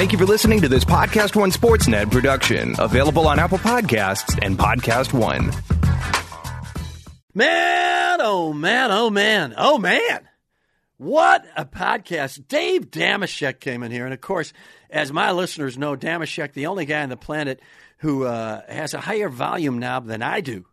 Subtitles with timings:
[0.00, 4.58] Thank you for listening to this Podcast One Sportsnet production, available on Apple Podcasts and
[4.58, 5.52] Podcast One.
[7.34, 10.26] Man, oh man, oh man, oh man.
[10.96, 12.48] What a podcast.
[12.48, 14.06] Dave Dameshek came in here.
[14.06, 14.54] And of course,
[14.88, 17.60] as my listeners know, Dameshek, the only guy on the planet
[17.98, 20.64] who uh, has a higher volume knob than I do.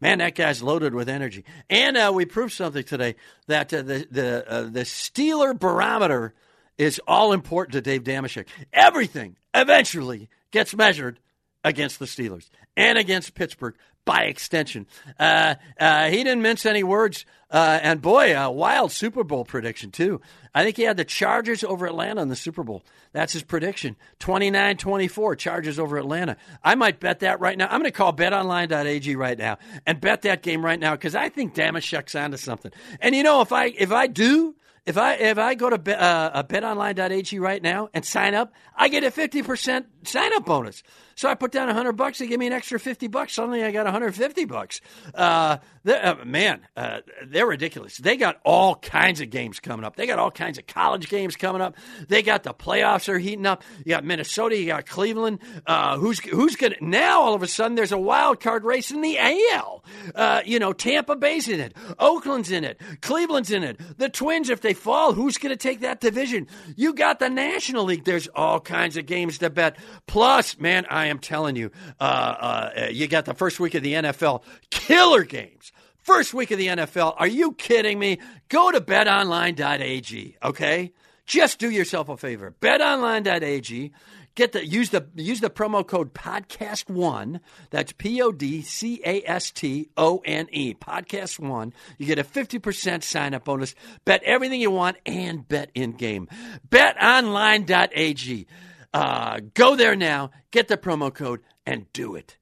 [0.00, 1.44] Man, that guy's loaded with energy.
[1.70, 3.14] And uh, we proved something today
[3.46, 6.34] that uh, the the uh, the Steeler barometer
[6.78, 8.46] is all important to Dave Dameshek.
[8.72, 11.20] Everything eventually gets measured
[11.62, 14.86] against the Steelers and against Pittsburgh by extension.
[15.18, 17.24] Uh, uh, he didn't mince any words.
[17.50, 20.20] Uh, and boy, a wild Super Bowl prediction, too.
[20.54, 22.84] I think he had the Chargers over Atlanta in the Super Bowl.
[23.12, 26.36] That's his prediction 29 24, Chargers over Atlanta.
[26.62, 27.66] I might bet that right now.
[27.66, 31.28] I'm going to call betonline.ag right now and bet that game right now because I
[31.28, 32.72] think Dameshek's onto something.
[33.00, 34.56] And you know, if I, if I do,
[34.86, 39.04] if I if I go to uh, betonline.ag right now and sign up, I get
[39.04, 40.82] a 50% sign up bonus.
[41.14, 43.34] So I put down 100 bucks, they give me an extra 50 bucks.
[43.34, 44.80] Suddenly I got 150 bucks.
[45.14, 47.98] Uh, uh, man, uh, they're ridiculous.
[47.98, 49.96] They got all kinds of games coming up.
[49.96, 51.76] They got all kinds of college games coming up.
[52.08, 53.62] They got the playoffs are heating up.
[53.78, 55.40] You got Minnesota, you got Cleveland.
[55.66, 59.00] Uh, who's who's to now all of a sudden there's a wild card race in
[59.00, 59.84] the AL.
[60.14, 61.74] Uh, you know, Tampa Bay's in it.
[61.98, 62.80] Oakland's in it.
[63.00, 63.80] Cleveland's in it.
[63.98, 66.48] The Twins if they fall, who's going to take that division?
[66.76, 68.04] You got the National League.
[68.04, 69.76] There's all kinds of games to bet.
[70.06, 71.70] Plus, man, I am telling you,
[72.00, 75.72] uh, uh, you got the first week of the NFL killer games.
[75.98, 77.14] First week of the NFL.
[77.18, 78.18] Are you kidding me?
[78.50, 80.92] Go to betonline.ag, okay?
[81.24, 82.54] Just do yourself a favor.
[82.60, 83.92] betonline.ag.
[84.34, 87.40] Get the use the use the promo code podcast one.
[87.70, 90.74] That's P O D C A S T O N E.
[90.74, 91.72] Podcast one.
[91.98, 93.76] You get a fifty percent sign up bonus.
[94.04, 96.28] Bet everything you want and bet in game.
[96.68, 98.46] BetOnline.ag.
[98.94, 100.30] Uh, go there now.
[100.52, 102.38] Get the promo code and do it.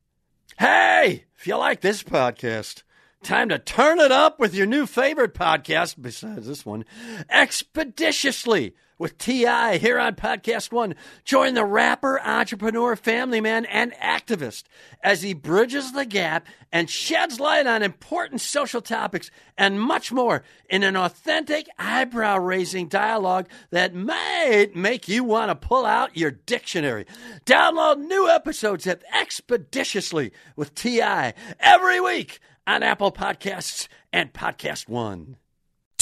[0.59, 2.83] Hey, if you like this podcast.
[3.23, 6.85] Time to turn it up with your new favorite podcast, besides this one,
[7.31, 9.79] Expeditiously with T.I.
[9.79, 10.95] here on Podcast One.
[11.25, 14.63] Join the rapper, entrepreneur, family man, and activist
[15.03, 20.45] as he bridges the gap and sheds light on important social topics and much more
[20.71, 26.31] in an authentic, eyebrow raising dialogue that might make you want to pull out your
[26.31, 27.05] dictionary.
[27.45, 31.35] Download new episodes of Expeditiously with T.I.
[31.59, 32.39] every week
[32.69, 35.39] on Apple Podcasts and Podcast One.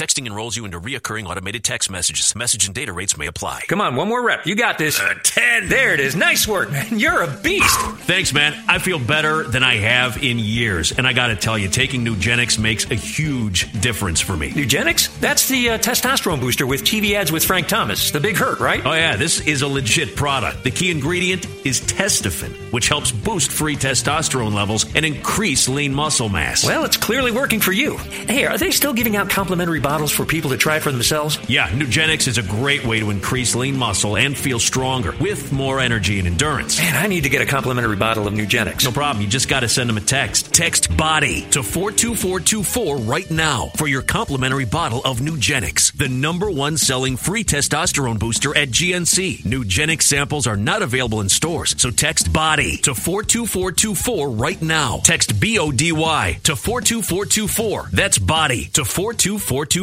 [0.01, 2.35] Texting enrolls you into reoccurring automated text messages.
[2.35, 3.61] Message and data rates may apply.
[3.69, 4.47] Come on, one more rep.
[4.47, 4.99] You got this.
[4.99, 5.69] Uh, 10.
[5.69, 6.17] There it is.
[6.17, 6.99] Nice work, man.
[6.99, 7.79] You're a beast.
[8.07, 8.55] Thanks, man.
[8.67, 10.93] I feel better than I have in years.
[10.93, 14.53] And I got to tell you, taking Nugenix makes a huge difference for me.
[14.53, 15.21] Nugenix?
[15.21, 18.11] That's the uh, testosterone booster with TV ads with Frank Thomas.
[18.11, 18.81] The big hurt, right?
[18.83, 19.17] Oh, yeah.
[19.17, 20.65] This is a legit product.
[20.65, 26.31] The key ingredient is Testofen, which helps boost free testosterone levels and increase lean muscle
[26.31, 26.65] mass.
[26.65, 27.99] Well, it's clearly working for you.
[27.99, 31.37] Hey, are they still giving out complimentary bottles for people to try for themselves?
[31.49, 35.81] Yeah, Nugenix is a great way to increase lean muscle and feel stronger with more
[35.81, 36.79] energy and endurance.
[36.79, 38.85] Man, I need to get a complimentary bottle of Nugenix.
[38.85, 39.21] No problem.
[39.21, 40.55] You just got to send them a text.
[40.55, 46.77] Text BODY to 42424 right now for your complimentary bottle of Nugenix, the number one
[46.77, 49.43] selling free testosterone booster at GNC.
[49.43, 55.01] Nugenix samples are not available in stores, so text BODY to 42424 right now.
[55.03, 57.89] Text B O D Y to 42424.
[57.93, 59.80] That's BODY to 42424.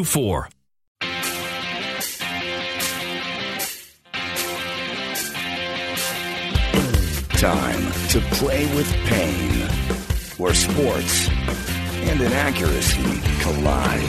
[7.39, 9.67] Time to play with pain,
[10.37, 14.01] where sports and inaccuracy collide.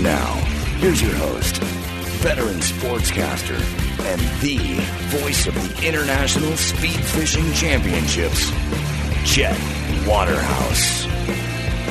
[0.00, 0.34] Now,
[0.78, 1.58] here's your host,
[2.22, 3.60] veteran sportscaster,
[4.06, 4.58] and the
[5.18, 8.50] voice of the International Speed Fishing Championships,
[9.24, 9.56] Chet
[10.06, 11.04] Waterhouse.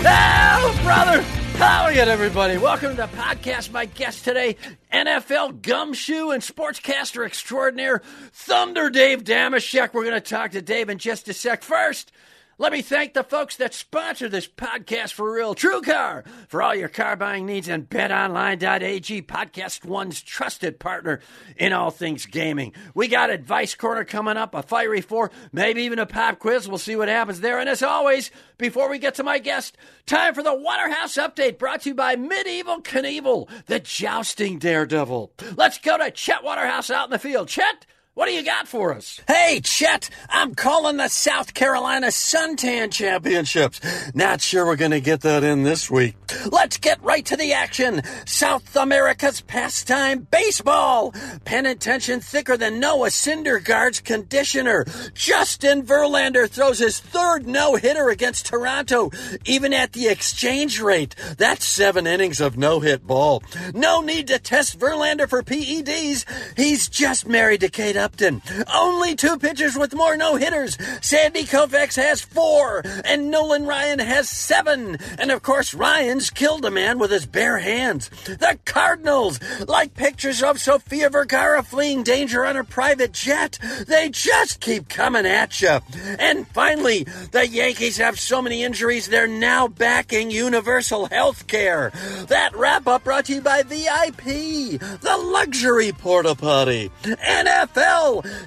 [0.03, 1.36] Hello, brother.
[1.57, 2.59] How again, everybody?
[2.59, 3.71] Welcome to the podcast.
[3.71, 4.57] My guest today,
[4.93, 9.91] NFL gumshoe and sportscaster extraordinaire, Thunder Dave Dameshek.
[9.91, 11.63] We're going to talk to Dave in just a sec.
[11.63, 12.11] First,
[12.59, 15.53] let me thank the folks that sponsor this podcast for real.
[15.53, 21.19] TrueCar for all your car buying needs and betonline.ag, Podcast One's trusted partner
[21.55, 22.73] in all things gaming.
[22.95, 26.67] We got Advice Corner coming up, a fiery four, maybe even a pop quiz.
[26.67, 27.59] We'll see what happens there.
[27.59, 29.77] And as always, before we get to my guest,
[30.07, 35.31] time for the Waterhouse Update brought to you by Medieval Knievel, the jousting daredevil.
[35.55, 37.49] Let's go to Chet Waterhouse out in the field.
[37.49, 37.85] Chet,
[38.17, 39.21] What do you got for us?
[39.27, 43.79] Hey, Chet, I'm calling the South Carolina Suntan Championships.
[44.15, 46.15] Not sure we're going to get that in this week.
[46.51, 48.01] Let's get right to the action.
[48.25, 51.13] South America's pastime, baseball.
[51.45, 54.85] Penitentiary thicker than Noah Syndergaard's conditioner.
[55.13, 59.11] Justin Verlander throws his third no-hitter against Toronto,
[59.45, 61.15] even at the exchange rate.
[61.37, 63.43] That's seven innings of no-hit ball.
[63.75, 66.25] No need to test Verlander for PEDs.
[66.57, 68.41] He's just married to Kate Upton.
[68.73, 70.77] Only two pitchers with more no hitters.
[71.01, 74.97] Sandy Koufax has four, and Nolan Ryan has seven.
[75.19, 78.09] And of course, Ryan's killed a man with his bare hands.
[78.23, 84.61] The Cardinals, like pictures of Sofia Vergara fleeing danger on a private jet, they just
[84.61, 85.79] keep coming at you.
[86.17, 91.91] And finally, the Yankees have so many injuries, they're now backing universal health care.
[92.27, 96.89] That wrap up brought to you by VIP, the luxury porta potty.
[97.03, 97.96] NFL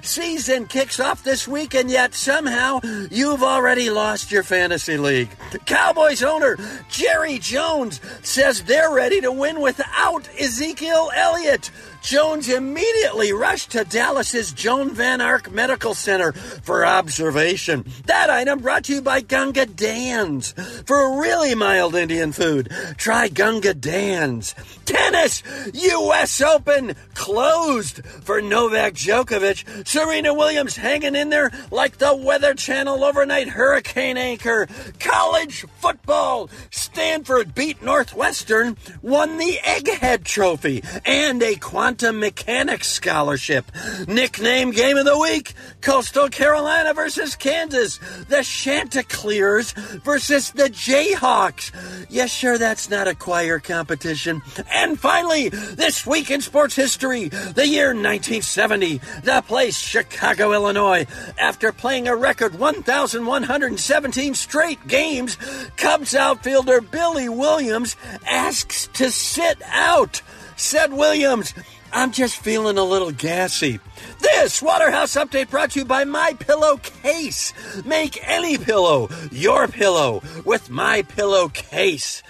[0.01, 5.29] season kicks off this week, and yet somehow you've already lost your fantasy league.
[5.51, 6.57] The Cowboys owner
[6.89, 11.71] Jerry Jones says they're ready to win without Ezekiel Elliott.
[12.01, 17.85] Jones immediately rushed to Dallas's Joan Van Ark Medical Center for observation.
[18.07, 20.51] That item brought to you by Gunga Dans.
[20.85, 24.55] For really mild Indian food, try Gunga Dans.
[24.85, 25.43] Tennis,
[25.73, 26.41] U.S.
[26.41, 29.87] Open, closed for Novak Djokovic.
[29.87, 34.67] Serena Williams hanging in there like the Weather Channel overnight hurricane anchor.
[34.99, 43.65] College football, Stanford beat Northwestern, won the Egghead Trophy, and a quantum mechanics scholarship.
[44.07, 47.97] Nickname game of the week Coastal Carolina versus Kansas.
[48.29, 49.71] The Chanticleers
[50.03, 51.71] versus the Jayhawks.
[52.09, 54.41] Yes, sure, that's not a choir competition.
[54.71, 61.05] And finally, this week in sports history, the year 1970, the place Chicago, Illinois.
[61.37, 65.37] After playing a record 1,117 straight games,
[65.77, 67.95] Cubs outfielder Billy Williams
[68.25, 70.21] asks to sit out.
[70.55, 71.53] Said Williams,
[71.93, 73.79] I'm just feeling a little gassy.
[74.19, 77.53] This Waterhouse update brought to you by My Pillow Case.
[77.85, 82.23] Make any pillow your pillow with My Pillow Case.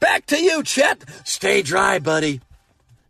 [0.00, 1.04] Back to you, Chet.
[1.24, 2.40] Stay dry, buddy.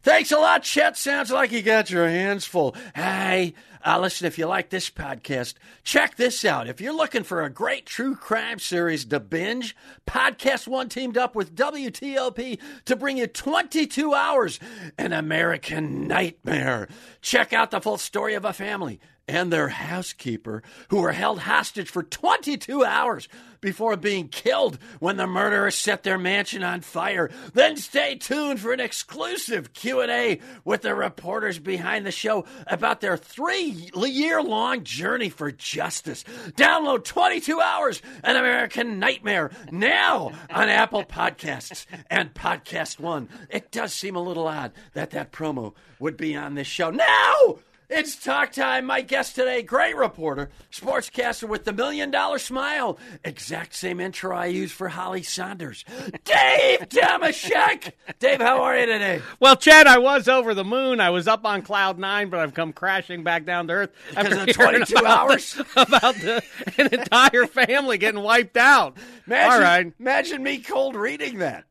[0.03, 0.97] Thanks a lot, Chet.
[0.97, 2.76] Sounds like you got your hands full.
[2.94, 3.55] Hey,
[3.87, 5.55] uh, listen, if you like this podcast,
[5.85, 6.69] check this out.
[6.69, 9.77] If you're looking for a great true crime series to binge,
[10.09, 14.59] Podcast One teamed up with WTOP to bring you 22 hours,
[14.99, 16.88] An American Nightmare.
[17.23, 18.99] Check out the full story of a family
[19.29, 23.29] and their housekeeper who were held hostage for 22 hours
[23.67, 27.29] before being killed when the murderers set their mansion on fire.
[27.53, 33.17] Then stay tuned for an exclusive Q&A with the reporters behind the show about their
[33.17, 36.23] 3-year-long journey for justice.
[36.53, 43.29] Download 22 Hours An American Nightmare now on Apple Podcasts and Podcast 1.
[43.51, 46.91] It does seem a little odd that that promo would be on this show.
[46.91, 47.57] Now,
[47.88, 48.85] it's talk time.
[48.87, 52.99] My guest today, great reporter, sportscaster with the million dollar smile.
[53.25, 55.85] Exact same intro I use for Holly Saunders.
[56.25, 57.93] Dave Dameshek.
[58.19, 59.23] Dave, how are you today?
[59.41, 61.00] Well, Chad, I was over the moon.
[61.00, 64.27] I was up on cloud nine, but I've come crashing back down to earth Because
[64.27, 65.55] after of the 22 about hours?
[65.55, 66.43] the- about the,
[66.79, 68.97] an entire family getting wiped out.
[69.27, 69.93] Imagine, All right.
[69.99, 71.65] Imagine me cold reading that,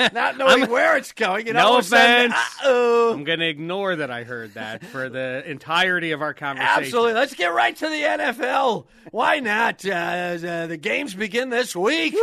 [0.12, 1.46] not knowing where it's going.
[1.46, 2.56] Know, No all of sudden, offense.
[2.62, 6.84] I'm going to ignore that I heard that for the entirety of our conversation.
[6.84, 7.12] Absolutely.
[7.14, 8.86] Let's get right to the NFL.
[9.10, 9.84] Why not?
[9.84, 12.14] Uh, uh, the games begin this week.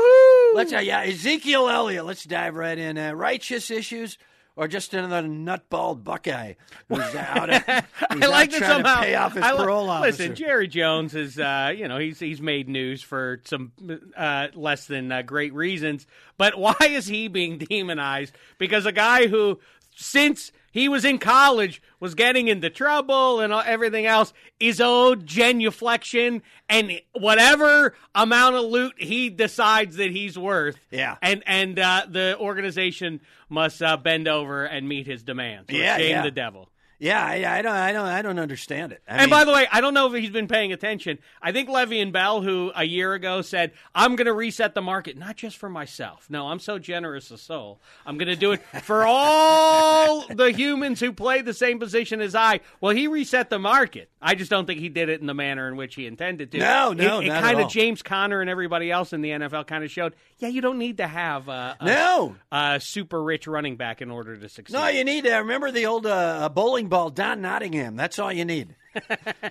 [0.56, 2.06] Let's uh, yeah, Ezekiel Elliott.
[2.06, 2.98] Let's dive right in.
[2.98, 4.18] Uh, righteous issues.
[4.56, 6.54] Or just another nutballed Buckeye
[6.90, 7.52] who's out.
[7.52, 9.02] Of, who's I out like that somehow.
[9.02, 10.24] pay off his I li- parole officer.
[10.24, 13.72] Listen, Jerry Jones is, uh, you know, he's he's made news for some
[14.18, 16.08] uh, less than uh, great reasons.
[16.40, 18.34] But why is he being demonized?
[18.58, 19.60] Because a guy who,
[19.96, 26.42] since he was in college, was getting into trouble and everything else, is owed genuflection
[26.70, 30.78] and whatever amount of loot he decides that he's worth.
[30.92, 31.18] Yeah.
[31.22, 35.72] and and uh, the organization must uh, bend over and meet his demands.
[35.72, 36.22] Yeah, shame yeah.
[36.24, 36.70] the devil.
[37.00, 39.02] Yeah, I, I don't, I don't, I don't understand it.
[39.08, 41.20] I And mean, by the way, I don't know if he's been paying attention.
[41.42, 45.16] I think Le'Veon Bell, who a year ago said, I'm going to reset the market,
[45.16, 46.26] not just for myself.
[46.30, 47.80] No, I'm so generous a soul.
[48.06, 52.34] I'm going to do it for all the humans who play the same position as
[52.34, 52.62] I.
[52.82, 54.10] Well, he reset the market.
[54.20, 56.58] I just don't think he did it in the manner in which he intended to.
[56.58, 59.84] No, no, It, it kind of James Conner and everybody else in the NFL kind
[59.84, 62.36] of showed, yeah, you don't need to have uh, a, No.
[62.52, 64.74] a super rich running back in order to succeed.
[64.74, 67.96] No, you need to remember the old uh, bowling ball, Don Nottingham.
[67.96, 68.76] That's all you need.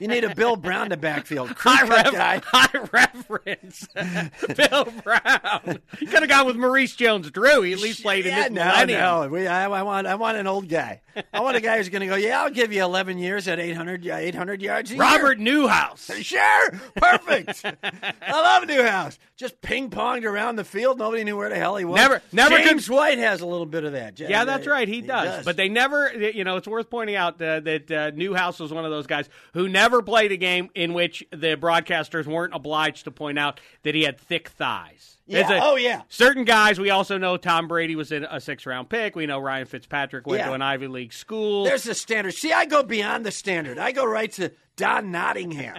[0.01, 1.51] You need a Bill Brown to backfield.
[1.57, 2.41] Cut Rev- guy.
[2.45, 3.87] high reference.
[4.57, 5.79] Bill Brown.
[6.01, 7.63] You could have gone with Maurice Jones-Drew.
[7.63, 9.01] He at least played in yeah, this no, millennium.
[9.01, 9.29] no.
[9.29, 11.01] We, I, I want, I want an old guy.
[11.33, 12.17] I want a guy who's going to go.
[12.17, 14.93] Yeah, I'll give you 11 years at 800, uh, 800 yards.
[14.95, 16.09] Robert Newhouse.
[16.11, 16.23] year.
[16.37, 17.65] Sure, perfect.
[17.65, 19.19] I love Newhouse.
[19.37, 20.99] Just ping ponged around the field.
[20.99, 21.97] Nobody knew where the hell he was.
[21.97, 24.19] Never- never James White has a little bit of that.
[24.19, 24.87] Yeah, that's right.
[24.89, 25.45] He does.
[25.45, 28.85] But they never, you know, it's worth pointing out uh, that uh, Newhouse was one
[28.85, 33.11] of those guys who never played a game in which the broadcasters weren't obliged to
[33.11, 35.16] point out that he had thick thighs.
[35.29, 35.51] Yeah.
[35.53, 36.03] A- Oh, yeah.
[36.09, 39.17] Certain guys, we also know Tom Brady was in a six round pick.
[39.17, 40.47] We know Ryan Fitzpatrick went Yeah.
[40.49, 41.65] to an Ivy League school.
[41.65, 42.35] There's the standard.
[42.35, 43.77] See, I go beyond the standard.
[43.79, 45.79] I go right to Don Nottingham.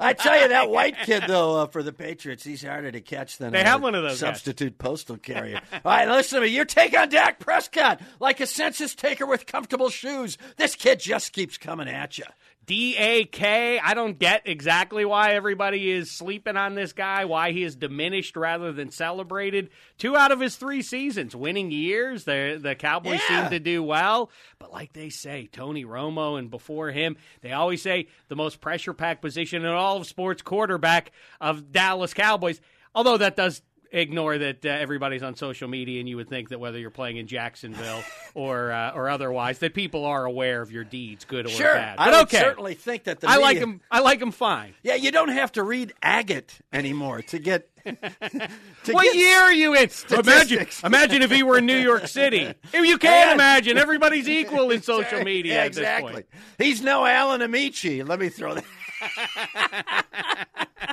[0.00, 3.38] I tell you, that white kid, though, uh, for the Patriots, he's harder to catch
[3.38, 4.18] than They a have one of those guys.
[4.20, 5.60] substitute postal carrier.
[5.72, 6.52] All right, listen to me.
[6.52, 10.38] Your take on Dak Prescott, like a census taker with comfortable shoes.
[10.56, 12.24] This kid just keeps coming at you.
[12.66, 13.80] D A K.
[13.80, 18.36] I don't get exactly why everybody is sleeping on this guy, why he is diminished
[18.36, 19.70] rather than celebrated.
[19.98, 22.24] Two out of his three seasons, winning years.
[22.24, 23.42] The the Cowboys Yeah.
[23.42, 24.30] seem to do well.
[24.58, 28.92] But like they say, Tony Romo and before him, they always say the most pressure
[28.94, 32.60] packed position in all of sports quarterback of Dallas Cowboys.
[32.94, 33.62] Although that does
[33.92, 37.16] ignore that uh, everybody's on social media and you would think that whether you're playing
[37.16, 38.02] in Jacksonville
[38.34, 41.98] or uh, or otherwise that people are aware of your deeds good or Sure, bad.
[41.98, 42.38] I would okay.
[42.38, 43.80] certainly think that the I like media- him.
[43.90, 44.74] I like him fine.
[44.82, 47.68] Yeah, you don't have to read agate anymore to get.
[47.84, 49.84] to What get year are you in?
[49.84, 50.84] Imagine, Statistics.
[50.84, 52.52] imagine if he were in New York City.
[52.74, 56.12] You can't imagine, everybody's equal in social media Yeah, at this exactly.
[56.12, 56.26] point.
[56.58, 58.06] He's no Alan Ameche.
[58.06, 58.64] Let me throw that.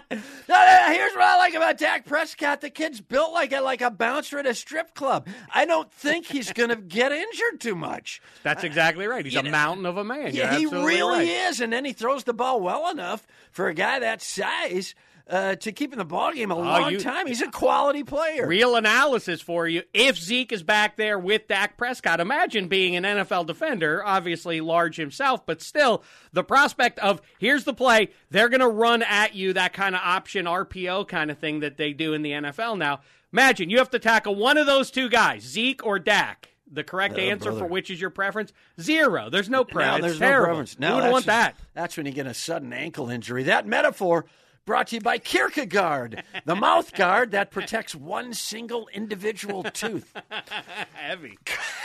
[0.11, 2.61] no, no, here's what I like about Dak Prescott.
[2.61, 5.27] The kid's built like a like a bouncer at a strip club.
[5.53, 8.21] I don't think he's going to get injured too much.
[8.43, 9.25] That's exactly right.
[9.25, 10.33] He's You a know- mountain of a man.
[10.33, 11.49] Yeah, he really right.
[11.49, 14.95] is, and then he throws the ball well enough for a guy that size
[15.29, 17.27] uh, to keep in the ball game a long Oh, you- time.
[17.27, 18.48] He's a quality player.
[18.48, 19.84] Real analysis for you.
[19.93, 24.96] If Zeke is back there with Dak Prescott, imagine being an NFL defender, obviously large
[24.96, 29.53] himself, but still the prospect of here's the play, they're going to run at you,
[29.53, 33.01] that kind of option RPO kind of thing that they do in the NFL now.
[33.34, 36.50] Imagine you have to tackle one of those two guys, Zeke or Dak.
[36.69, 37.60] The correct answer brother.
[37.60, 38.51] for which is your preference?
[38.79, 39.29] Zero.
[39.29, 40.01] There's no No, preference.
[40.05, 40.41] there's Terrible.
[40.41, 40.79] no preference.
[40.79, 41.55] No, Who would want that?
[41.74, 43.43] That's when you get a sudden ankle injury.
[43.43, 44.25] That metaphor
[44.67, 50.13] brought to you by Kierkegaard, the mouth guard that protects one single individual tooth.
[50.93, 51.39] Heavy.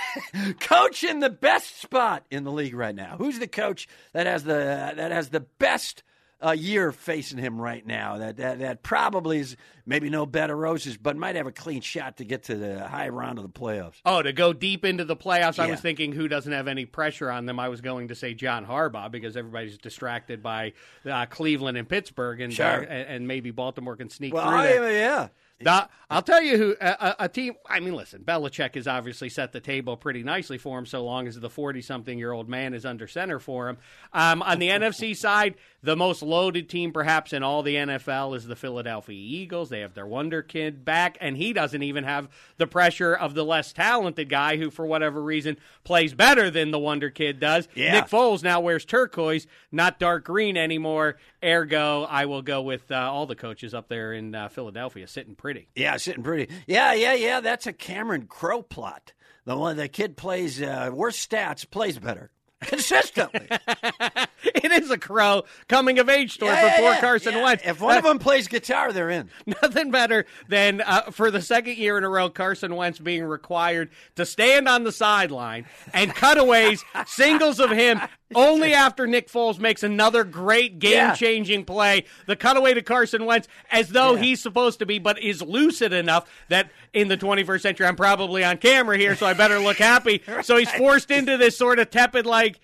[0.60, 3.14] coach in the best spot in the league right now.
[3.16, 6.02] Who's the coach that has the that has the best
[6.44, 8.18] uh, year facing him right now?
[8.18, 9.56] That, that that probably is
[9.86, 12.86] maybe no bed of roses, but might have a clean shot to get to the
[12.86, 14.00] high round of the playoffs.
[14.04, 17.30] Oh, to go deep into the playoffs, I was thinking who doesn't have any pressure
[17.30, 17.58] on them.
[17.58, 20.72] I was going to say John Harbaugh because everybody's distracted by
[21.08, 22.66] uh, Cleveland and Pittsburgh, and, Sure.
[22.82, 24.58] uh, and maybe Baltimore can sneak Well, through.
[24.58, 24.92] I, there.
[24.92, 25.28] yeah.
[25.64, 27.54] The- I'll tell you who a, a, a team.
[27.66, 31.26] I mean, listen, Belichick has obviously set the table pretty nicely for him, so long
[31.26, 33.78] as the forty-something-year-old man is under center for him.
[34.12, 38.46] Um, on the NFC side, the most loaded team, perhaps in all the NFL, is
[38.46, 39.70] the Philadelphia Eagles.
[39.70, 42.28] They have their wonder kid back, and he doesn't even have
[42.58, 46.78] the pressure of the less talented guy who, for whatever reason, plays better than the
[46.78, 47.68] wonder kid does.
[47.74, 47.92] Yeah.
[47.92, 51.16] Nick Foles now wears turquoise, not dark green anymore.
[51.44, 55.34] Ergo, I will go with uh, all the coaches up there in uh, Philadelphia, sitting
[55.34, 55.68] pretty.
[55.74, 56.52] Yeah, sitting pretty.
[56.66, 57.40] Yeah, yeah, yeah.
[57.40, 59.12] That's a Cameron Crowe plot.
[59.44, 62.30] The one the kid plays uh, worse stats, plays better
[62.62, 63.48] consistently.
[64.44, 67.42] it is a crow coming of age story Yeah, before yeah, Carson yeah.
[67.42, 67.62] Wentz.
[67.66, 69.30] If one of Uh, them plays guitar, they're in.
[69.62, 73.90] nothing better than uh, for the second year in a row, Carson Wentz being required
[74.14, 78.00] to stand on the sideline and cutaways, singles of him
[78.34, 82.04] only after Nick Foles makes another great game-changing play.
[82.26, 84.22] The cutaway to Carson Wentz, as though Yeah.
[84.22, 88.44] he's supposed to be, but is lucid enough that in the 21st century, I'm probably
[88.44, 90.22] on camera here, so I better look happy.
[90.42, 92.58] So he's forced into this sort of tepid, like.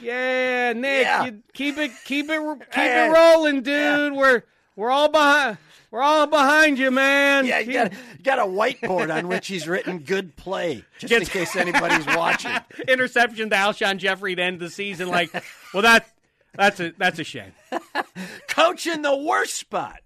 [0.00, 1.24] Yeah, Nick, Yeah.
[1.26, 2.40] you keep it, keep it,
[2.70, 4.12] keep it rolling, dude.
[4.12, 4.42] We're
[4.76, 5.58] we're all behind.
[5.90, 7.46] We're all behind you, man.
[7.46, 11.24] Yeah, you got, you got a whiteboard on which he's written "good play," just in
[11.24, 12.52] case anybody's watching.
[12.88, 15.08] interception to Alshon Jeffery to end the season.
[15.08, 15.32] Like,
[15.72, 16.06] well, that
[16.54, 17.52] that's a that's a shame.
[18.48, 20.00] Coach in the worst spot.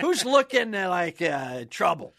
[0.00, 2.14] Who's looking uh, like uh, trouble?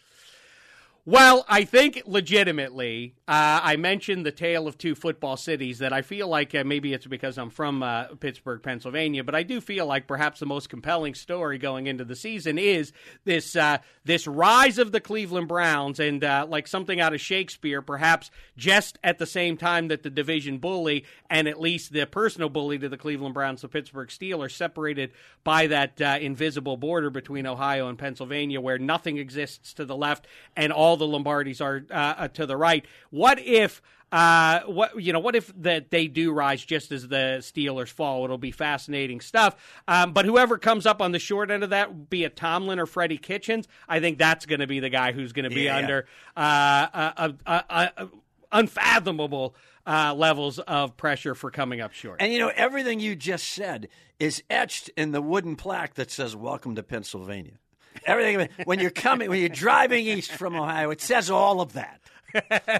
[1.10, 6.02] Well, I think legitimately, uh, I mentioned the tale of two football cities that I
[6.02, 9.86] feel like uh, maybe it's because I'm from uh, Pittsburgh, Pennsylvania, but I do feel
[9.86, 12.92] like perhaps the most compelling story going into the season is
[13.24, 17.80] this uh, this rise of the Cleveland Browns and uh, like something out of Shakespeare,
[17.80, 22.50] perhaps just at the same time that the division bully and at least the personal
[22.50, 25.12] bully to the Cleveland Browns, the Pittsburgh Steelers, separated
[25.42, 30.26] by that uh, invisible border between Ohio and Pennsylvania, where nothing exists to the left
[30.54, 32.84] and all the Lombardis are uh, uh, to the right.
[33.10, 33.80] What if?
[34.10, 35.18] Uh, what you know?
[35.18, 38.24] What if that they do rise just as the Steelers fall?
[38.24, 39.54] It'll be fascinating stuff.
[39.86, 42.86] Um, but whoever comes up on the short end of that, be it Tomlin or
[42.86, 45.76] Freddie Kitchens, I think that's going to be the guy who's going to be Yeah.
[45.76, 46.06] under
[46.38, 48.08] uh, a, a
[48.50, 49.54] unfathomable
[49.86, 52.20] uh, levels of pressure for coming up short.
[52.20, 53.88] And you know, everything you just said
[54.18, 57.58] is etched in the wooden plaque that says "Welcome to Pennsylvania."
[58.06, 62.00] Everything when you're coming, when you're driving east from Ohio, it says all of that.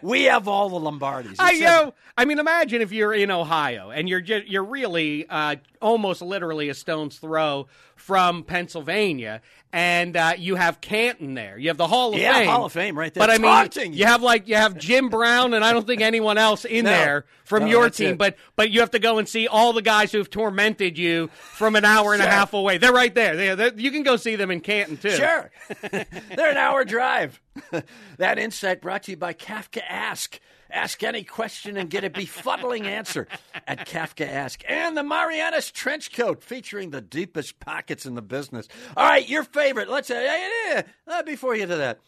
[0.03, 1.33] We have all the Lombardis.
[1.33, 1.95] It I says- know.
[2.19, 6.69] I mean, imagine if you're in Ohio and you're just, you're really uh, almost literally
[6.69, 7.67] a stone's throw
[7.99, 11.59] from Pennsylvania, and uh, you have Canton there.
[11.59, 13.93] You have the Hall of Yeah, Fame, Hall of Fame right there, But I mean,
[13.93, 13.99] you.
[13.99, 16.90] you have like you have Jim Brown, and I don't think anyone else in No.
[16.90, 18.12] there from No, your team.
[18.12, 18.19] it.
[18.19, 21.76] But but you have to go and see all the guys who've tormented you from
[21.76, 22.78] an hour and a half away.
[22.78, 23.37] They're right there.
[23.37, 25.11] They, they- you can go see them in Canton too.
[25.11, 25.50] Sure.
[25.90, 27.40] They're an hour drive.
[28.19, 30.40] that insight brought to you by Kafka Ask.
[30.71, 33.27] Ask any question and get a befuddling answer
[33.67, 34.63] at Kafka Ask.
[34.69, 38.69] And the Marianas trench coat featuring the deepest pockets in the business.
[38.97, 39.89] All right, your favorite.
[39.89, 42.01] Let's say, uh, before you to that,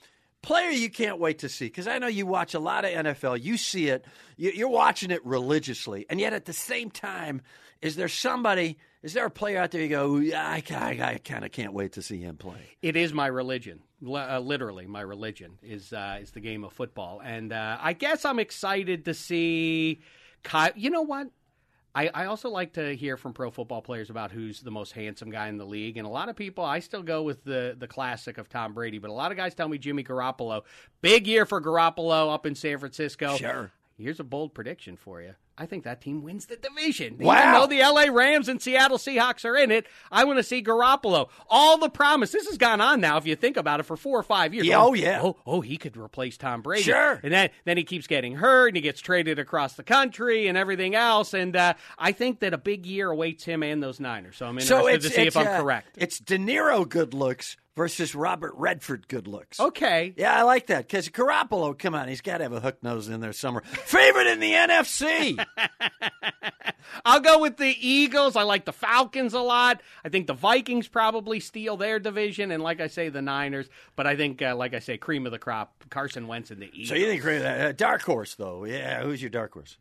[0.42, 3.42] player you can't wait to see, because I know you watch a lot of NFL.
[3.42, 4.04] You see it,
[4.36, 6.06] you're watching it religiously.
[6.10, 7.42] And yet at the same time,
[7.80, 11.18] is there somebody, is there a player out there you go, "Yeah, I, I, I
[11.24, 12.76] kind of can't wait to see him play?
[12.82, 13.80] It is my religion.
[14.02, 17.92] Li- uh, literally, my religion is uh, is the game of football, and uh, I
[17.94, 20.00] guess I'm excited to see.
[20.42, 21.28] Kyle, you know what?
[21.94, 25.30] I, I also like to hear from pro football players about who's the most handsome
[25.30, 26.64] guy in the league, and a lot of people.
[26.64, 29.54] I still go with the the classic of Tom Brady, but a lot of guys
[29.54, 30.62] tell me Jimmy Garoppolo.
[31.00, 33.36] Big year for Garoppolo up in San Francisco.
[33.36, 33.72] Sure.
[34.00, 35.34] Here's a bold prediction for you.
[35.58, 37.18] I think that team wins the division.
[37.18, 37.36] Wow.
[37.38, 40.62] Even though the LA Rams and Seattle Seahawks are in it, I want to see
[40.62, 41.28] Garoppolo.
[41.50, 42.32] All the promise.
[42.32, 44.66] This has gone on now, if you think about it, for four or five years.
[44.66, 45.20] Yeah, oh, yeah.
[45.22, 46.84] Oh, oh, he could replace Tom Brady.
[46.84, 47.20] Sure.
[47.22, 50.56] And then, then he keeps getting hurt and he gets traded across the country and
[50.56, 51.34] everything else.
[51.34, 54.38] And uh, I think that a big year awaits him and those Niners.
[54.38, 55.98] So I'm interested So to see if I'm uh, correct.
[55.98, 59.58] It's De Niro good looks versus Robert Redford good looks.
[59.58, 60.12] Okay.
[60.14, 63.08] Yeah, I like that because Garoppolo, come on, he's got to have a hook nose
[63.08, 63.62] in there somewhere.
[63.62, 65.42] Favorite in the NFC.
[67.06, 68.36] I'll go with the Eagles.
[68.36, 69.80] I like the Falcons a lot.
[70.04, 73.70] I think the Vikings probably steal their division, and like I say, the Niners.
[73.96, 76.68] But I think, uh, like I say, cream of the crop, Carson Wentz and the
[76.74, 76.90] Eagles.
[76.90, 78.66] so you think uh, dark horse though?
[78.66, 79.78] Yeah, who's your dark horse?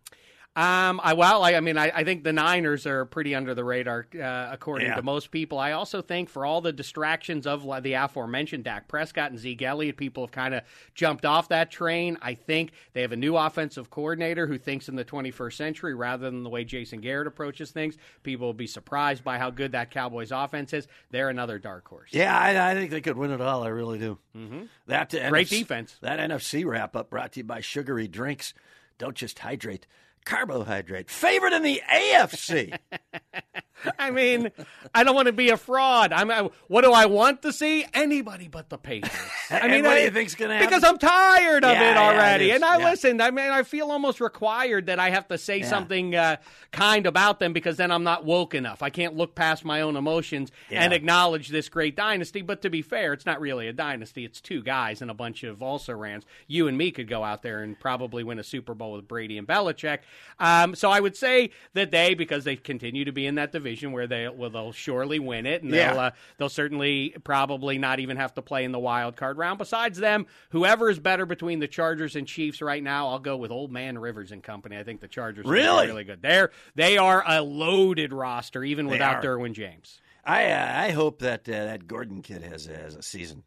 [0.60, 3.64] Um, I well, I, I mean, I, I think the Niners are pretty under the
[3.64, 4.96] radar, uh, according Yeah.
[4.96, 5.58] to most people.
[5.58, 9.96] I also think for all the distractions of the aforementioned Dak Prescott and Zeke Elliott,
[9.96, 10.64] people have kind of
[10.96, 12.18] jumped off that train.
[12.22, 16.30] I think they have a new offensive coordinator who thinks in the 21st century rather
[16.30, 17.96] than the way Jason Garrett approaches things.
[18.24, 20.88] People will be surprised by how good that Cowboys offense is.
[21.10, 22.10] They're another dark horse.
[22.12, 23.64] Yeah, I, I think they could win it all.
[23.64, 24.18] I really do.
[24.36, 24.64] Mm-hmm.
[24.88, 25.96] That Great NFC defense.
[26.02, 28.54] That NFC wrap up brought to you by sugary drinks.
[28.98, 29.88] Don't just hydrate.
[30.26, 31.10] Carbohydrate.
[31.10, 32.78] Favorite in the AFC.
[34.00, 34.52] I mean,
[34.94, 36.12] I don't want to be a fraud.
[36.12, 36.30] I'm.
[36.30, 37.86] I, what do I want to see?
[37.94, 39.18] Anybody but the Patriots.
[39.50, 40.68] I mean, what do you think's gonna happen?
[40.68, 42.52] Because I'm tired of Yeah, it yeah, already.
[42.52, 42.90] and I Yeah.
[42.90, 43.22] listened.
[43.22, 46.38] I mean, I feel almost required that I have to say something uh,
[46.72, 48.84] kind about them because then I'm not woke enough.
[48.84, 52.42] I can't look past my own emotions and acknowledge this great dynasty.
[52.42, 54.26] But to be fair, it's not really a dynasty.
[54.26, 56.26] It's two guys and a bunch of also rans.
[56.48, 59.38] You and me could go out there and probably win a Super Bowl with Brady
[59.38, 60.00] and Belichick.
[60.40, 63.69] Um, so I would say that they, because they continue to be in that division
[63.92, 65.92] where they well, they'll surely win it, and Yeah.
[65.92, 69.58] they'll uh, they'll certainly probably not even have to play in the wild card round.
[69.60, 73.52] Besides them, whoever is better between the Chargers and Chiefs right now, I'll go with
[73.52, 74.78] Old Man Rivers and company.
[74.78, 75.88] I think the Chargers are Really?
[75.88, 76.22] really good.
[76.22, 79.38] They're they are a loaded roster even without are.
[79.38, 80.02] Derwin James.
[80.26, 83.44] I uh, I hope that uh, that Gordon kid has has a season.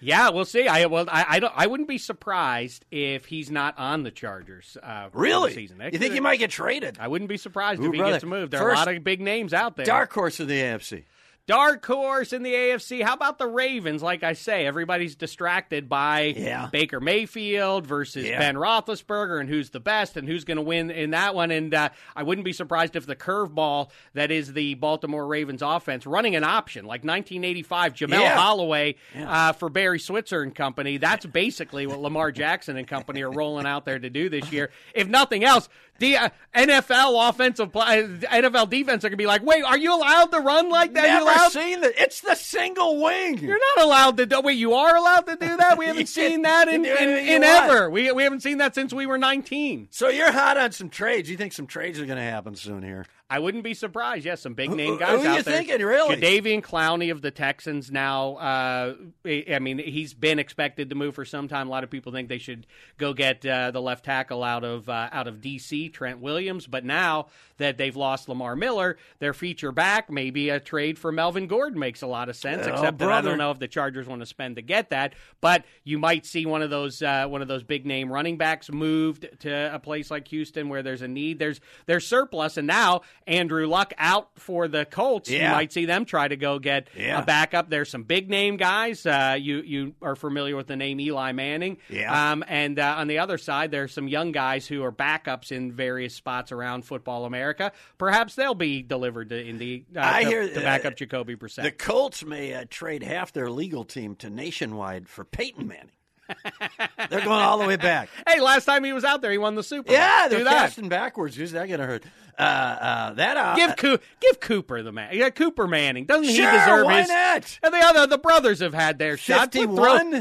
[0.00, 0.66] Yeah, we'll see.
[0.66, 4.76] I well, I I, don't, I wouldn't be surprised if he's not on the Chargers.
[4.82, 5.52] Uh, Really?
[5.52, 5.80] season.
[5.92, 6.96] You think he might get traded?
[7.00, 8.14] I wouldn't be surprised Ooh, if he brother.
[8.14, 8.52] gets moved.
[8.52, 9.84] There are a lot of big names out there.
[9.86, 11.04] Dark horse of the AFC.
[11.50, 13.02] Dark horse in the AFC.
[13.02, 14.04] How about the Ravens?
[14.04, 16.68] Like I say, everybody's distracted by Yeah.
[16.70, 18.38] Baker Mayfield versus Yeah.
[18.38, 21.50] Ben Roethlisberger and who's the best and who's going to win in that one.
[21.50, 26.06] And uh, I wouldn't be surprised if the curveball that is the Baltimore Ravens offense
[26.06, 28.36] running an option like 1985 Jamelle Yeah.
[28.38, 30.98] Holieway uh, for Barry Switzer and company.
[30.98, 34.70] That's basically what Lamar Jackson and company are rolling out there to do this year.
[34.94, 35.68] If nothing else,
[36.00, 39.78] the uh, NFL offensive pl- uh, NFL defense are going to be like, wait, are
[39.78, 41.02] you allowed to run like that?
[41.02, 41.52] Never allowed?
[41.52, 41.92] seen that.
[41.96, 43.38] It's the single wing.
[43.38, 44.40] You're not allowed to do.
[44.40, 45.78] Wait, you are allowed to do that.
[45.78, 47.88] We haven't seen that in in, in ever.
[47.88, 49.88] We we haven't seen that since we were 19.
[49.90, 51.30] so you're hot on some trades.
[51.30, 53.06] You think some trades are going to happen soon here?
[53.32, 54.24] I wouldn't be surprised.
[54.26, 55.54] Yes, some big Who- name who guys are out you there.
[55.62, 56.16] thinking, really?
[56.16, 58.34] Jadeveon Clowney of the Texans now.
[58.34, 61.68] Uh, I mean, he's been expected to move for some time.
[61.68, 62.66] A lot of people think they should
[62.98, 66.66] go get uh, the left tackle out of uh, out of DC, Trent Williams.
[66.66, 71.46] But now that they've lost Lamar Miller, their feature back, maybe a trade for Melvin
[71.46, 72.66] Gordon makes a lot of sense.
[72.66, 75.14] Oh, except that I don't know if the Chargers want to spend to get that.
[75.40, 78.72] But you might see one of those uh, one of those big name running backs
[78.72, 81.38] moved to a place like Houston where there's a need.
[81.38, 85.30] There's there's surplus, and now Andrew Luck out for the Colts.
[85.30, 87.20] You might see them try to go get Yeah.
[87.20, 87.70] a backup.
[87.70, 89.06] There's some big name guys.
[89.06, 91.78] Uh, you you are familiar with the name Eli Manning.
[91.88, 92.32] Yeah.
[92.32, 95.72] Um, and uh, on the other side, there's some young guys who are backups in
[95.72, 97.72] various spots around Football America.
[97.98, 99.86] Perhaps they'll be delivered to Indy.
[99.94, 101.62] Uh, I to, hear, to uh, backup Jacoby Brissett.
[101.62, 105.90] The Colts may uh, trade half their legal team to Nationwide for Peyton Manning.
[107.10, 108.08] They're going all the way back.
[108.28, 109.96] hey, last time he was out there, he won the Super Bowl.
[109.96, 110.50] Yeah, do they're that.
[110.66, 111.36] casting backwards.
[111.36, 112.04] Who's that going to hurt?
[112.38, 115.10] Uh, uh, that uh, Give Coo- give Cooper the man.
[115.12, 116.06] Yeah, Cooper Manning.
[116.06, 117.08] Doesn't Sure, he deserve why his?
[117.08, 117.58] not?
[117.62, 119.52] And the other the brothers have had their shot.
[119.52, 119.66] Throw,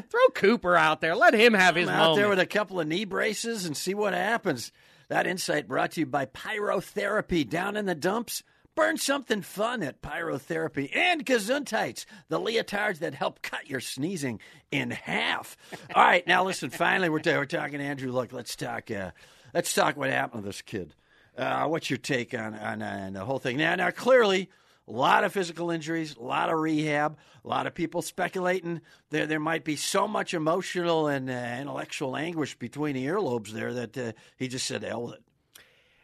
[0.01, 1.15] throw Cooper out there.
[1.15, 2.17] Let him have his out moment.
[2.17, 4.71] there with a couple of knee braces and see what happens.
[5.07, 8.43] That insight brought to you by Pyrotherapy down in the dumps.
[8.79, 14.39] Burn something fun at Pyrotherapy and Gesundheits, the leotards that help cut your sneezing
[14.71, 15.57] in half.
[15.93, 16.69] All right, now listen.
[16.69, 18.09] Finally, we're, we're talking Andrew.
[18.09, 18.89] Look, let's talk.
[18.89, 19.11] Uh,
[19.53, 20.95] let's talk what happened to this kid.
[21.37, 23.57] Uh, what's your take on on, on the whole thing?
[23.57, 24.49] Now, now clearly,
[24.87, 29.27] a lot of physical injuries, a lot of rehab, a lot of people speculating there
[29.27, 33.97] there might be so much emotional and uh, intellectual anguish between the earlobes there that
[33.97, 35.23] uh, he just said, "Hell with it."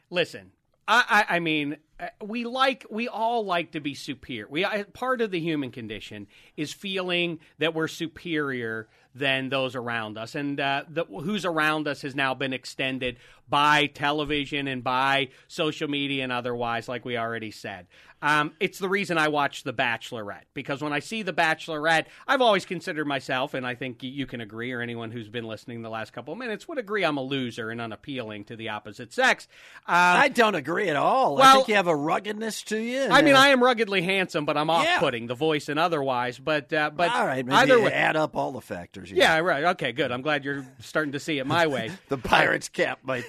[0.09, 0.51] Listen,
[0.89, 1.77] I, I, I mean,
[2.21, 4.47] we like we all like to be superior.
[4.49, 6.27] We uh, part of the human condition
[6.57, 12.01] is feeling that we're superior than those around us, and uh, the, who's around us
[12.01, 17.51] has now been extended by television and by social media and otherwise, like we already
[17.51, 17.87] said.
[18.21, 22.41] Um, it's the reason I watch The Bachelorette because when I see The Bachelorette, I've
[22.41, 25.89] always considered myself, and I think you can agree, or anyone who's been listening the
[25.89, 29.47] last couple of minutes would agree, I'm a loser and unappealing to the opposite sex.
[29.81, 31.37] Uh, I don't agree at all.
[31.37, 33.07] I well- think you have a ruggedness to you.
[33.11, 36.39] I mean, uh, I am ruggedly handsome, but I'm off-putting, the voice and otherwise.
[36.39, 37.45] But uh, but all right.
[37.47, 39.11] Either you way, add up all the factors.
[39.11, 39.65] yeah, right.
[39.65, 40.11] Okay, good.
[40.11, 41.91] I'm glad you're starting to see it my way.
[42.09, 43.25] the pirate's cap might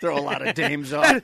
[0.00, 1.22] throw a lot of dames off.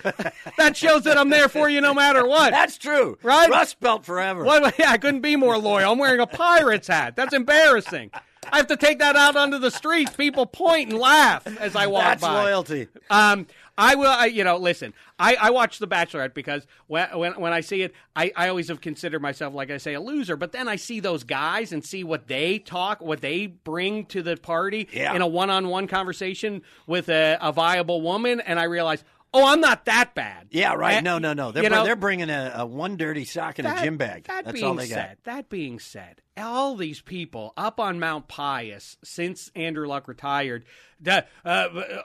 [0.57, 2.51] that shows that I'm there for you no matter what.
[2.51, 3.19] That's true.
[3.23, 3.49] Right?
[3.51, 4.45] Rust belt forever.
[4.45, 5.93] What, yeah, I couldn't be more loyal.
[5.93, 7.17] I'm wearing a pirate's hat.
[7.17, 8.11] That's embarrassing.
[8.51, 10.17] I have to take that out onto the streets.
[10.17, 12.43] People point and laugh as I walk That's by.
[12.43, 12.89] loyalty.
[13.11, 14.09] Um, I will.
[14.11, 14.95] I, you know, listen.
[15.19, 18.69] I, I watch The Bachelorette because when, when when I see it, I, I always
[18.69, 20.37] have considered myself, like I say, a loser.
[20.37, 24.23] But then I see those guys and see what they talk, what they bring to
[24.23, 25.15] the party Yeah.
[25.15, 29.85] in a one-on-one conversation with a, a viable woman, and I realize, oh, I'm not
[29.85, 30.49] that bad.
[30.51, 31.03] Yeah, right.
[31.05, 31.53] No, no, no.
[31.53, 34.25] They're, you know, they're bringing a, a one dirty sock and a gym bag.
[34.25, 35.35] That That's being all they said, got.
[35.37, 40.65] that being said, all these people up on Mount Pius since Andrew Luck retired,
[41.07, 41.23] uh,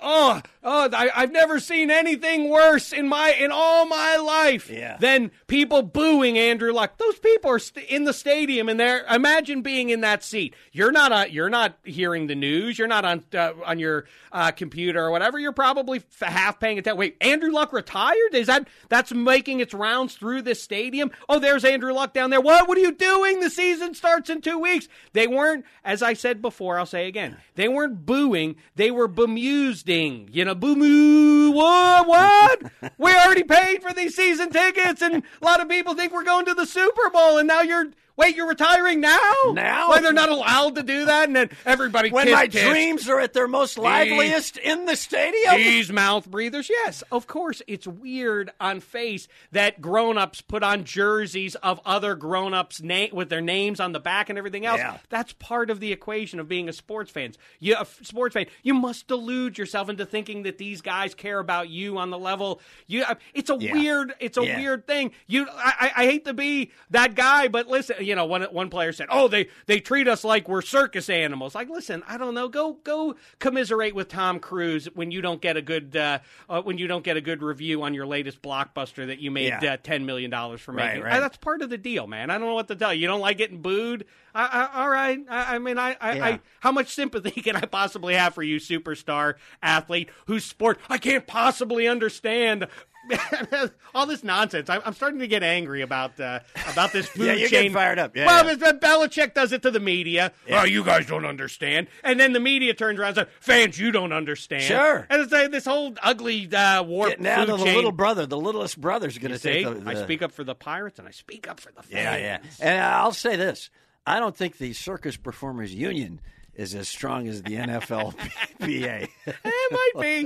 [0.01, 4.95] oh, oh, I, I've never seen anything worse in my in all my life Yeah.
[5.01, 6.97] than people booing Andrew Luck.
[6.97, 10.55] Those people are st- in the stadium and they're imagine being in that seat.
[10.71, 12.79] You're not uh, you're not hearing the news.
[12.79, 15.37] You're not on uh, on your uh, computer or whatever.
[15.39, 16.97] You're probably f- half paying attention.
[16.97, 18.33] Wait, Andrew Luck retired?
[18.33, 21.11] Is that that's making its rounds through this stadium?
[21.27, 22.39] Oh, there's Andrew Luck down there.
[22.39, 22.69] What?
[22.69, 23.41] What are you doing?
[23.41, 24.87] The season starts in two weeks.
[25.13, 26.79] They weren't, as I said before.
[26.79, 27.37] I'll say again.
[27.55, 28.55] They weren't booing.
[28.75, 30.29] They were bemusing.
[30.31, 31.51] You know, boo moo.
[31.51, 32.07] What?
[32.07, 32.61] What?
[32.97, 36.45] we already paid for these season tickets, and a lot of people think we're going
[36.45, 37.91] to the Super Bowl, and now you're.
[38.17, 39.19] Wait, you're retiring now?
[39.53, 39.89] Now?
[39.89, 42.63] Like they're not allowed to do that, and then everybody When kiss, my kiss.
[42.69, 45.55] dreams are at their most liveliest in the stadium.
[45.57, 47.61] These mouth breathers, yes, of course.
[47.67, 53.41] It's weird on face that grown-ups put on jerseys of other grown-ups na- with their
[53.41, 54.79] names on the back and everything else.
[54.79, 54.97] Yeah.
[55.09, 57.33] That's part of the equation of being a sports fan.
[57.59, 61.69] You a sports fan, you must delude yourself into thinking that these guys care about
[61.69, 62.61] you on the level.
[62.87, 63.73] You, uh, it's a Yeah.
[63.73, 64.57] weird, it's a Yeah.
[64.57, 65.11] weird thing.
[65.27, 68.69] You, I, I I hate to be that guy, but listen, you know, one one
[68.69, 72.33] player said, "Oh, they they treat us like we're circus animals." Like, listen, I don't
[72.33, 72.47] know.
[72.47, 76.77] Go go commiserate with Tom Cruise when you don't get a good uh, uh, when
[76.77, 79.73] you don't get a good review on your latest blockbuster that you made Yeah.
[79.73, 81.01] uh, ten million dollars for making.
[81.03, 81.17] right.
[81.17, 82.29] Uh, that's part of the deal, man.
[82.29, 83.01] I don't know what to tell you.
[83.01, 84.05] You don't like getting booed.
[84.33, 85.19] I, I, all right.
[85.29, 86.25] I, I mean, I, I, Yeah.
[86.25, 90.97] I, how much sympathy can I possibly have for you, superstar athlete whose sport I
[90.97, 92.67] can't possibly understand?
[93.95, 94.69] All this nonsense.
[94.69, 96.39] I'm, I'm starting to get angry about uh,
[96.71, 97.57] about this food Yeah, you're chain.
[97.59, 98.15] getting fired up.
[98.15, 98.71] Yeah, well, yeah.
[98.73, 100.31] Belichick does it to the media.
[100.51, 101.87] Oh, you guys don't understand.
[102.03, 105.05] And then the media turns around and says, "Fans, you don't understand." Sure.
[105.09, 107.75] And it's like this whole ugly uh, war down food the chain.
[107.75, 108.25] little brother.
[108.25, 111.07] The littlest brother's going to take see, the, I speak up for the Pirates and
[111.07, 111.93] I speak up for the fans.
[111.93, 112.39] Yeah, yeah.
[112.59, 113.69] And I'll say this:
[114.05, 116.19] I don't think the Circus Performers Union
[116.55, 119.09] is as strong as the NFLPA.
[119.25, 120.23] It might be.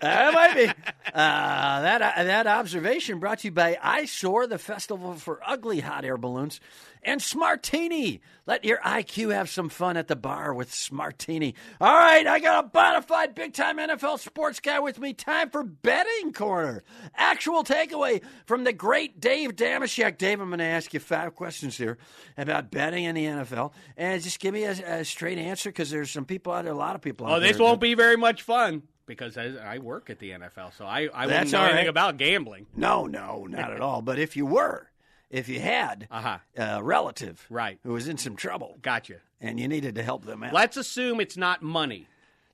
[0.00, 0.66] that might be.
[1.12, 6.04] Uh, that that observation brought to you by I Eyesore, the festival for ugly hot
[6.04, 6.60] air balloons,
[7.02, 8.20] and Smartini.
[8.46, 11.54] Let your IQ have some fun at the bar with Smartini.
[11.80, 15.12] All right, I got a bona fide big time NFL sports guy with me.
[15.12, 16.82] Time for betting corner.
[17.14, 20.18] Actual takeaway from the great Dave Dameshek.
[20.18, 21.98] Dave, I'm going to ask you five questions here
[22.36, 26.10] about betting in the NFL, and just give me a, a straight answer because there's
[26.10, 27.26] some people out there, a lot of people.
[27.26, 30.30] out Oh, this won't that- be very much fun because I, I work at the
[30.30, 32.66] NFL, so I, I wouldn't know all anything about gambling.
[32.74, 34.00] No, no, not at all.
[34.02, 34.88] But if you were,
[35.32, 36.38] if you had Uh-huh.
[36.56, 37.80] a relative Right.
[37.82, 39.16] who was in some trouble Gotcha.
[39.40, 42.06] and you needed to help them out, Let's assume it's not money.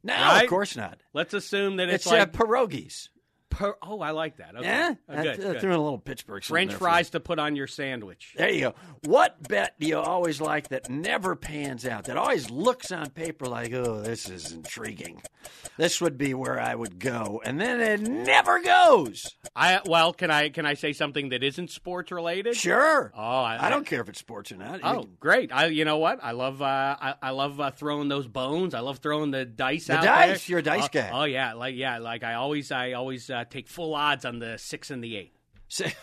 [0.03, 0.45] no, right?
[0.45, 0.99] of course not.
[1.13, 3.09] Let's assume that it's, It's, uh, like pierogies.
[3.51, 4.55] Per- oh, I like that.
[4.57, 4.65] Okay.
[4.67, 5.61] Yeah, Oh, I good, th- good.
[5.61, 6.45] threw in a little Pittsburgh.
[6.45, 8.35] French fries to put on your sandwich.
[8.37, 8.75] There you go.
[9.05, 12.05] What bet do you always like that never pans out?
[12.05, 15.23] That always looks on paper like, oh, this is intriguing.
[15.77, 19.37] This would be where I would go, and then it never goes.
[19.55, 22.57] I well, can I can I say something that isn't sports related?
[22.57, 23.13] Sure.
[23.17, 24.81] Oh, I, I don't care if it's sports or not.
[24.83, 25.53] Oh, great!
[25.53, 26.19] I, you know what?
[26.23, 26.65] I love, uh,
[27.01, 28.75] I, I love uh, throwing those bones.
[28.75, 30.47] I love throwing the dice The out dice?
[30.47, 30.51] there.
[30.53, 31.11] You're a dice Oh, guy.
[31.13, 34.59] Oh yeah, like yeah, like I always, I always uh, take full odds on the
[34.59, 35.35] six and the eight.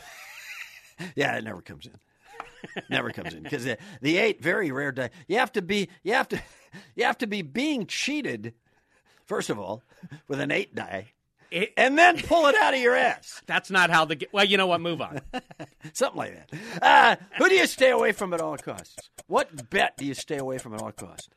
[1.15, 2.83] Yeah, it never comes in.
[2.89, 5.09] never comes in because the, the eight very rare die.
[5.27, 6.41] You have to be you have to
[6.95, 8.53] you have to be being cheated
[9.25, 9.83] first of all
[10.29, 11.11] with an eight die,
[11.51, 13.41] It- and then pull it out of your ass.
[13.45, 14.25] That's not how the.
[14.31, 14.79] Well, you know what?
[14.79, 15.19] Move on.
[15.91, 16.81] Something like that.
[16.81, 19.09] Uh, who do you stay away from at all costs?
[19.27, 21.29] What bet do you stay away from at all costs?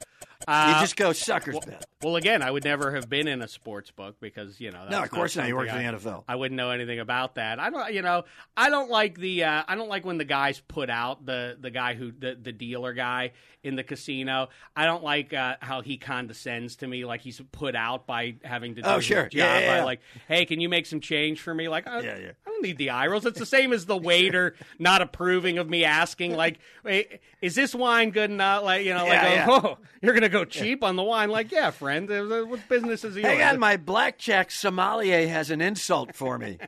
[0.46, 1.84] You just go suckers bet.
[2.02, 4.86] Well, again, I would never have been in a sports book because you know.
[4.88, 5.48] No, of course not.
[5.48, 6.24] You work for the NFL.
[6.28, 7.58] I wouldn't know anything about that.
[7.58, 8.24] I don't, you know,
[8.56, 11.70] I don't like the, uh, I don't like when the guys put out the the
[11.70, 13.32] guy who the the dealer guy
[13.64, 14.48] in the casino.
[14.76, 18.76] I don't like uh, how he condescends to me, like he's put out by having
[18.76, 19.24] to do Oh, sure.
[19.24, 19.32] job.
[19.32, 19.84] Yeah, yeah, by yeah.
[19.84, 21.68] like, hey, can you make some change for me?
[21.68, 22.30] Like, I, Yeah, yeah.
[22.46, 23.26] I don't need the eye rolls.
[23.26, 27.74] It's the same as the waiter not approving of me asking, like, "Wait, is this
[27.74, 28.62] wine good enough?
[28.62, 29.60] Like, you know, like, Yeah, oh, yeah.
[29.70, 31.30] oh, you're gonna go cheap on the wine?
[31.30, 33.26] Like, yeah, friend, uh, what business is yours?
[33.26, 36.58] Hang on, my blackjack sommelier has an insult for me.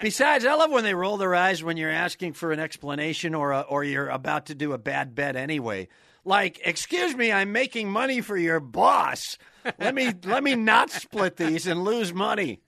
[0.00, 3.52] Besides, I love when they roll their eyes when you're asking for an explanation or
[3.52, 5.88] a, or you're about to do a bad bet anyway.
[6.24, 9.38] Like, excuse me, I'm making money for your boss.
[9.78, 12.60] Let me let me not split these and lose money.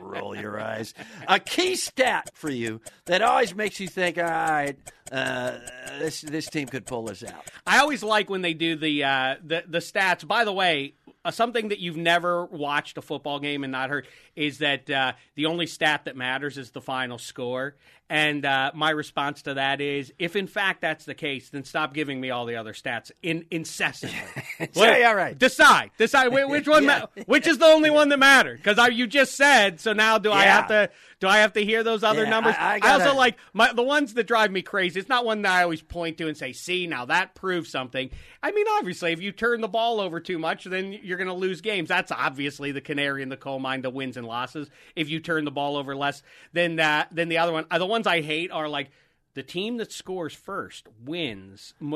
[0.00, 0.94] Roll your eyes.
[1.28, 4.76] A key stat for you that always makes you think, all right,
[5.10, 5.58] uh,
[5.98, 7.46] this this team could pull this out.
[7.66, 10.26] I always like when they do the uh, the the stats.
[10.26, 14.06] By the way, uh, something that you've never watched a football game and not heard
[14.36, 17.76] is that uh, the only stat that matters is the final score.
[18.10, 21.94] And uh, my response to that is, if in fact that's the case, then stop
[21.94, 24.18] giving me all the other stats in incessantly.
[24.74, 25.36] Yeah, yeah, right.
[25.36, 27.06] Decide, decide which one, Yeah.
[27.16, 28.58] ma- which is the only one that mattered.
[28.62, 30.90] Because you just said, so now do I have to?
[31.18, 32.54] Do I have to hear those other Yeah, numbers?
[32.58, 35.00] I- I also gotta- like my the ones that drive me crazy.
[35.00, 38.10] It's not one that I always point to and say, "See, now that proves something."
[38.42, 41.34] I mean, obviously, if you turn the ball over too much, then you're going to
[41.34, 41.88] lose games.
[41.88, 44.70] That's obviously the canary in the coal mine to wins and losses.
[44.96, 47.66] If you turn the ball over less than that, than the other one.
[47.70, 48.90] Uh, the ones I hate are like.
[49.34, 51.86] The team that scores first wins the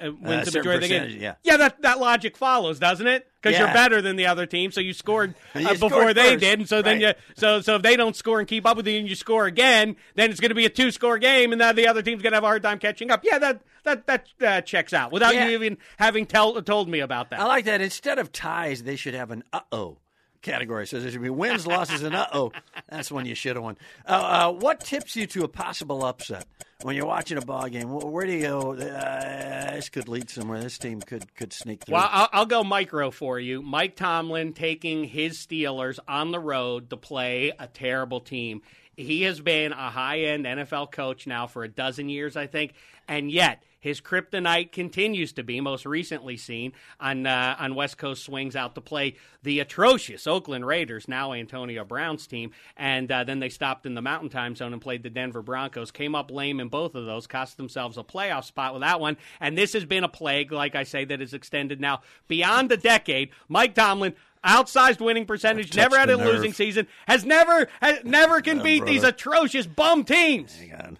[0.00, 1.20] uh, Uh, wins the majority of the game.
[1.20, 1.34] yeah.
[1.44, 3.26] yeah, that that logic follows, doesn't it?
[3.42, 6.30] Because you're better than the other team, so you scored uh, You before scored they
[6.30, 8.78] first, did, and so then you so so if they don't score and keep up
[8.78, 11.52] with you, and you score again, then it's going to be a two score game,
[11.52, 13.20] and then the other team's going to have a hard time catching up.
[13.24, 15.48] Yeah, that that that uh, checks out without Yeah.
[15.48, 17.40] you even having tell, told me about that.
[17.40, 17.82] I like that.
[17.82, 19.98] Instead of ties, they should have an uh oh
[20.46, 20.86] category.
[20.86, 22.52] So there should be wins, losses, and uh oh.
[22.88, 23.76] That's when you should have won.
[24.06, 26.46] Uh, uh, what tips you to a possible upset
[26.82, 27.88] when you're watching a ball game?
[27.90, 28.72] Where do you go?
[28.74, 30.60] Uh, this could lead somewhere.
[30.62, 31.94] This team could could sneak through.
[31.94, 33.60] Well, I'll, I'll go micro for you.
[33.60, 38.62] Mike Tomlin taking his Steelers on the road to play a terrible team
[38.96, 42.72] He has been a high end NFL coach now for a dozen years, I think,
[43.06, 48.24] and yet his kryptonite continues to be most recently seen on uh, on West Coast
[48.24, 53.38] swings out to play the atrocious Oakland Raiders, now Antonio Brown's team, and uh, then
[53.38, 55.92] they stopped in the Mountain Time Zone and played the Denver Broncos.
[55.92, 59.16] Came up lame in both of those, cost themselves a playoff spot with that one,
[59.40, 62.76] and this has been a plague, like I say, that is extended now beyond a
[62.76, 63.30] decade.
[63.48, 68.40] Mike Tomlin outsized winning percentage, never had the a losing season, has never has, never
[68.40, 70.56] can beat these atrocious bum teams.
[70.56, 70.98] Hang on.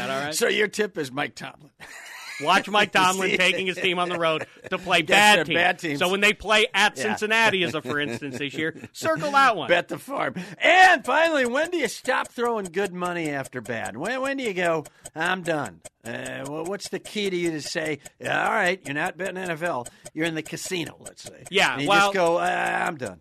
[0.00, 0.34] That all right?
[0.34, 1.70] So your tip is Mike Tomlin.
[2.42, 5.54] Watch Mike Tomlin taking his team on the road to play bad teams.
[5.54, 5.98] bad teams.
[5.98, 7.02] So when they play at Yeah.
[7.02, 9.68] Cincinnati, as a for instance this year, circle that one.
[9.68, 10.34] Bet the farm.
[10.56, 13.94] And finally, when do you stop throwing good money after bad?
[13.98, 14.84] When, when do you go,
[15.14, 15.82] I'm done?
[16.02, 19.88] Uh, well, what's the key to you to say, all right, you're not betting NFL,
[20.14, 21.44] you're in the casino, let's say.
[21.50, 23.20] Yeah, And you well- just go, uh, I'm done.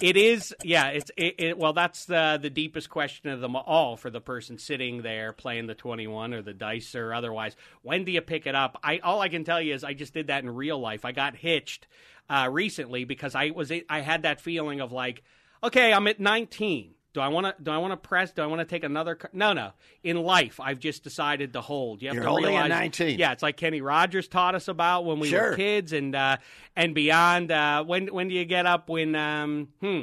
[0.00, 0.88] It is, yeah.
[0.88, 4.58] It's it, it, well, that's the the deepest question of them all for the person
[4.58, 7.56] sitting there playing the twenty one or the dice or otherwise.
[7.82, 8.78] When do you pick it up?
[8.82, 11.04] I all I can tell you is I just did that in real life.
[11.04, 11.86] I got hitched
[12.28, 15.22] uh, recently because I was I had that feeling of like,
[15.62, 16.94] okay, I'm at nineteen.
[17.14, 17.62] Do I want to?
[17.62, 18.32] Do I want to press?
[18.32, 19.16] Do I want to take another?
[19.20, 19.70] c- No, no.
[20.02, 22.02] In life, I've just decided to hold.
[22.02, 23.18] You have You're to holding at realize, 19.
[23.18, 25.50] Yeah, it's like Kenny Rogers taught us about when we Sure.
[25.50, 26.36] were kids and uh,
[26.76, 27.50] and beyond.
[27.52, 28.88] Uh, when when do you get up?
[28.88, 30.02] When um, hmm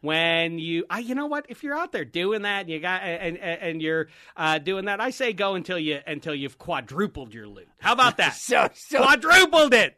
[0.00, 3.02] when you I, you know what if you're out there doing that and you got
[3.02, 7.34] and and, and you're uh, doing that I say go until you until you've quadrupled
[7.34, 9.96] your loot how about that So- so- quadrupled it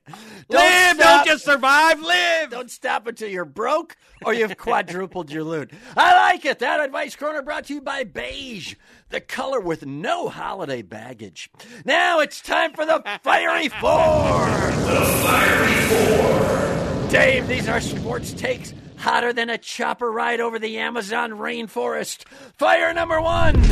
[0.49, 1.25] Don't live stop.
[1.25, 5.71] don't just survive live Don't stop until you're broke or you've quadrupled your loot.
[5.97, 6.59] I like it.
[6.59, 8.75] That advice corner brought to you by Beige,
[9.09, 11.51] the color with no holiday baggage.
[11.87, 13.81] Now it's time for the Fiery Four.
[13.89, 17.09] The Fiery Four.
[17.09, 22.25] Dave, these are sports takes hotter than a chopper ride over the Amazon rainforest.
[22.57, 23.63] Fire number one.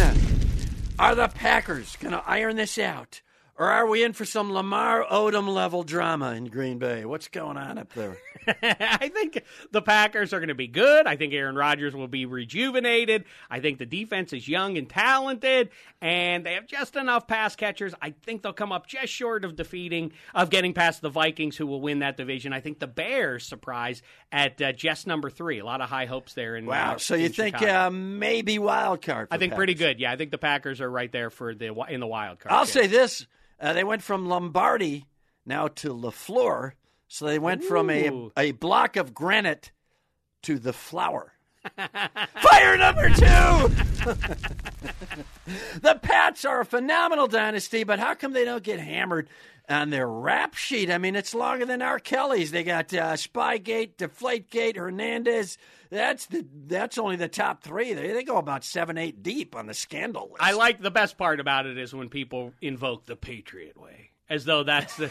[0.98, 3.20] Are the Packers going to iron this out?
[3.58, 7.04] Or are we in for some Lamar Odom level drama in Green Bay?
[7.04, 8.16] What's going on up there?
[8.62, 9.42] I think
[9.72, 11.08] the Packers are going to be good.
[11.08, 13.24] I think Aaron Rodgers will be rejuvenated.
[13.50, 17.94] I think the defense is young and talented, and they have just enough pass catchers.
[18.00, 21.66] I think they'll come up just short of defeating, of getting past the Vikings, who
[21.66, 22.52] will win that division.
[22.52, 25.58] I think the Bears surprise at uh, just number three.
[25.58, 26.54] A lot of high hopes there.
[26.54, 26.94] In Wow.
[26.94, 29.28] uh, So you in think uh, maybe wild card?
[29.32, 29.98] I think pretty good.
[29.98, 32.52] Yeah, I think the Packers are right there for the in the wild card.
[32.52, 33.26] I'll say this:
[33.60, 35.06] uh, they went from Lombardi
[35.44, 36.72] now to LaFleur,
[37.08, 39.72] so they went from a a block of granite
[40.42, 41.32] to the flower.
[42.40, 43.70] Fire number two.
[45.80, 49.28] the Pats are a phenomenal dynasty, but how come they don't get hammered
[49.68, 50.90] on their rap sheet?
[50.90, 51.98] I mean, it's longer than R.
[51.98, 52.50] Kelly's.
[52.50, 55.58] They got uh, Spygate, Deflategate, Hernandez.
[55.90, 57.94] That's the that's only the top three.
[57.94, 60.42] They they go about seven, eight deep on the scandal list.
[60.42, 64.44] I like the best part about it is when people invoke the Patriot way, as
[64.44, 65.10] though that's the,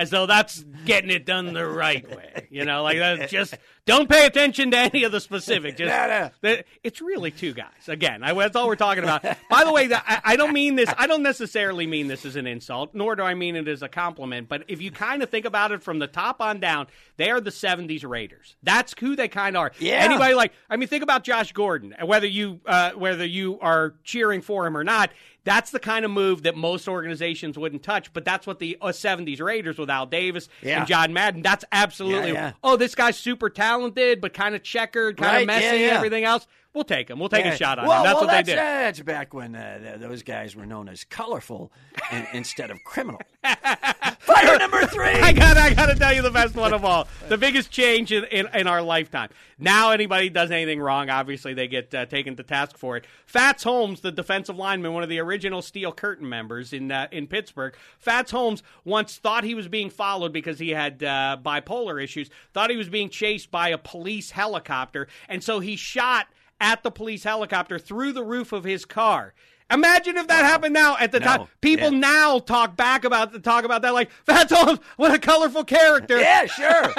[0.00, 2.48] as though that's getting it done the right way.
[2.50, 3.28] You know, like that.
[3.28, 5.76] Just don't pay attention to any of the specifics.
[5.76, 6.56] Just No, no.
[6.82, 7.86] it's really two guys.
[7.86, 9.22] Again, I, that's all we're talking about.
[9.50, 10.88] By the way, I, I don't mean this.
[10.96, 13.88] I don't necessarily mean this as an insult, nor do I mean it as a
[13.90, 14.48] compliment.
[14.48, 16.86] But if you kind of think about it from the top on down,
[17.20, 18.56] they are the '70s Raiders.
[18.62, 19.72] That's who they kind of are.
[19.78, 20.02] Yeah.
[20.02, 23.94] Anybody like I mean, think about Josh Gordon, and whether you uh, whether you are
[24.04, 25.10] cheering for him or not.
[25.42, 28.88] That's the kind of move that most organizations wouldn't touch, but that's what the uh,
[28.88, 30.80] '70s Raiders with Al Davis Yeah.
[30.80, 31.40] and John Madden.
[31.40, 32.28] That's absolutely.
[32.32, 32.52] Yeah, yeah.
[32.62, 35.92] Oh, this guy's super talented, but kind of checkered, kind Right, of messy, yeah, and
[35.92, 36.46] everything else.
[36.72, 37.18] We'll take him.
[37.18, 37.54] We'll take Yeah.
[37.54, 38.04] a shot on well, him.
[38.04, 38.58] That's well, what that's, they did.
[38.58, 41.72] That's back when uh, th- those guys were known as colorful
[42.12, 43.20] in, instead of criminal.
[44.20, 45.08] Fire number three.
[45.08, 47.08] I got I got to tell you the best one of all.
[47.28, 49.30] The biggest change in, in, in our lifetime.
[49.58, 53.04] Now, anybody does anything wrong, obviously they get uh, taken to task for it.
[53.26, 57.26] Fats Holmes, the defensive lineman, one of the original Steel Curtain members in uh, in
[57.26, 57.74] Pittsburgh.
[57.98, 62.30] Fats Holmes once thought he was being followed because he had uh, bipolar issues.
[62.54, 66.28] Thought he was being chased by a police helicopter, and so he shot
[66.60, 69.34] at the police helicopter through the roof of his car.
[69.72, 71.26] Imagine if that happened now at the No.
[71.26, 71.46] time.
[71.60, 71.98] People Yeah.
[72.00, 76.18] now talk back about the talk about that like Fats Holmes, what a colorful character.
[76.20, 76.92] Yeah, sure.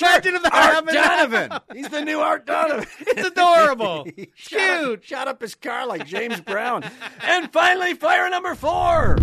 [0.00, 0.94] Imagine if that Art happened.
[0.94, 1.26] now.
[1.26, 1.60] Donovan.
[1.74, 2.86] He's the new Art Donovan.
[3.00, 4.06] It's adorable.
[4.34, 5.04] shot, Cute.
[5.04, 6.84] shot up his car like James Brown.
[7.22, 9.16] and finally, fire number four.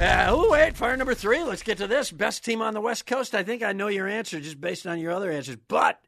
[0.00, 1.42] Uh, oh, wait, fire number three.
[1.42, 2.10] Let's get to this.
[2.10, 3.34] Best team on the West Coast.
[3.34, 5.56] I think I know your answer just based on your other answers.
[5.68, 6.00] But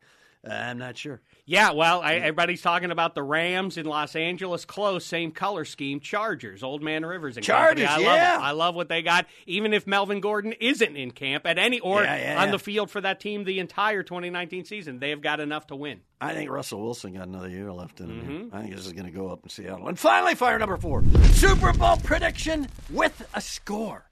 [0.48, 1.20] I'm not sure.
[1.48, 4.64] Yeah, well, I, everybody's talking about the Rams in Los Angeles.
[4.64, 6.00] Close, same color scheme.
[6.00, 7.86] Chargers, Old Man Rivers and company.
[7.86, 8.08] Chargers, I yeah.
[8.08, 8.44] love, it.
[8.44, 9.26] I love what they got.
[9.46, 12.90] Even if Melvin Gordon isn't in camp at any or Yeah, yeah, on the field
[12.90, 16.00] for that team the entire 2019 season, they have got enough to win.
[16.20, 18.20] I think Russell Wilson got another year left in him.
[18.22, 18.56] Mm-hmm.
[18.56, 19.86] I think this is going to go up in Seattle.
[19.86, 24.05] And finally, fire number four Super Bowl prediction with a score.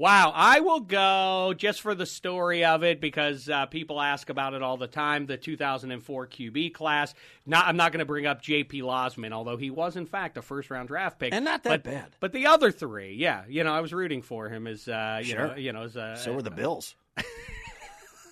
[0.00, 4.54] Wow, I will go just for the story of it because uh, people ask about
[4.54, 5.26] it all the time.
[5.26, 7.14] The 2004 QB class.
[7.44, 8.82] Not, I'm not going to bring up J.P.
[8.82, 11.82] Losman, although he was in fact a first round draft pick, And not that but,
[11.82, 12.06] bad.
[12.20, 15.30] But the other three, yeah, you know, I was rooting for him as uh, you
[15.30, 15.48] Sure.
[15.48, 16.94] know, you know, as uh, So were the Bills.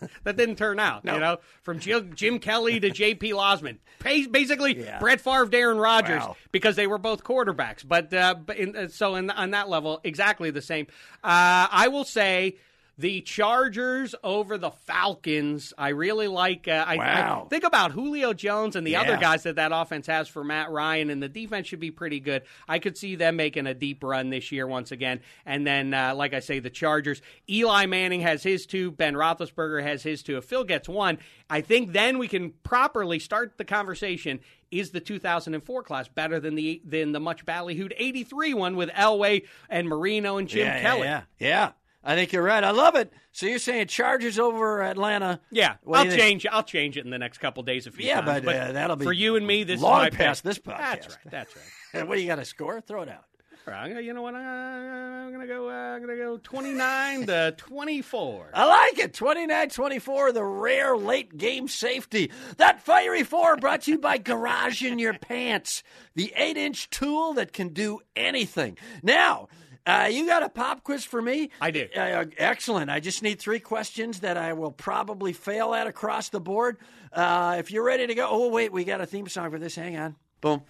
[0.25, 1.05] that didn't turn out.
[1.05, 3.33] You know, from Jim, Jim Kelly to J.P.
[3.33, 4.99] Losman, basically Yeah.
[4.99, 6.37] Brett Favre, Aaron Rodgers, Wow.
[6.53, 7.87] because they were both quarterbacks.
[7.87, 10.87] But uh, but in, uh, so in, on that level, exactly the same.
[11.25, 12.57] Uh, I will say.
[12.99, 15.75] The Chargers over the Falcons.
[15.77, 16.67] I really like.
[16.67, 17.43] Uh, I, Wow.
[17.45, 19.03] I think about Julio Jones and the Yeah.
[19.03, 22.21] other guys that that offense has for Matt Ryan, and the defense should be pretty
[22.21, 22.43] good.
[22.67, 25.21] I could see them making a deep run this year once again.
[25.45, 27.21] And then, uh, like I say, the Chargers.
[27.51, 28.91] Eli Manning has his two.
[28.93, 30.39] Ben Roethlisberger has his two.
[30.39, 31.19] If Phil gets one,
[31.51, 34.41] I think then we can properly start the conversation.
[34.71, 39.45] Is the 2004 class better than the than the much ballyhooed 83 one with Elway
[39.69, 41.03] and Marino and Jim yeah, Kelly?
[41.03, 41.71] Yeah, yeah, yeah.
[42.09, 42.63] I think you're right.
[42.63, 43.13] I love it.
[43.33, 45.41] So you're saying Chargers over Atlanta?
[45.51, 46.23] Yeah, What I'll you think?
[46.23, 46.47] change.
[46.51, 47.87] I'll change it in the next couple days.
[47.89, 48.45] If Yeah, times.
[48.45, 49.65] but, uh, that'll be for you and me.
[49.65, 50.51] This long is my past pick.
[50.55, 50.79] this podcast.
[50.79, 51.31] That's right.
[51.31, 52.07] That's right.
[52.09, 52.81] What do you got to score?
[52.81, 53.25] Throw it out.
[53.67, 54.37] All right, I'm gonna- you know what?
[54.37, 55.69] I'm gonna go.
[55.69, 58.51] Uh, I'm gonna go 29 to 24.
[58.55, 59.13] I like it.
[59.13, 62.31] 29-24, the rare late game safety.
[62.59, 65.83] That fiery four brought to you by Garage in Your Pants,
[66.15, 68.79] the eight-inch tool that can do anything.
[69.03, 69.49] Now,
[69.87, 71.51] uh, you got a pop quiz for me?
[71.61, 71.87] I do.
[71.97, 72.91] Uh, excellent.
[72.91, 76.79] I just need three questions that I will probably fail at across the board.
[77.13, 79.77] Uh, if you're ready to go, oh wait, we got a theme song for this.
[79.77, 80.17] Hang on.
[80.41, 80.61] Boom,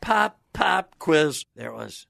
[0.00, 1.44] pop, pop quiz.
[1.56, 2.06] There it was.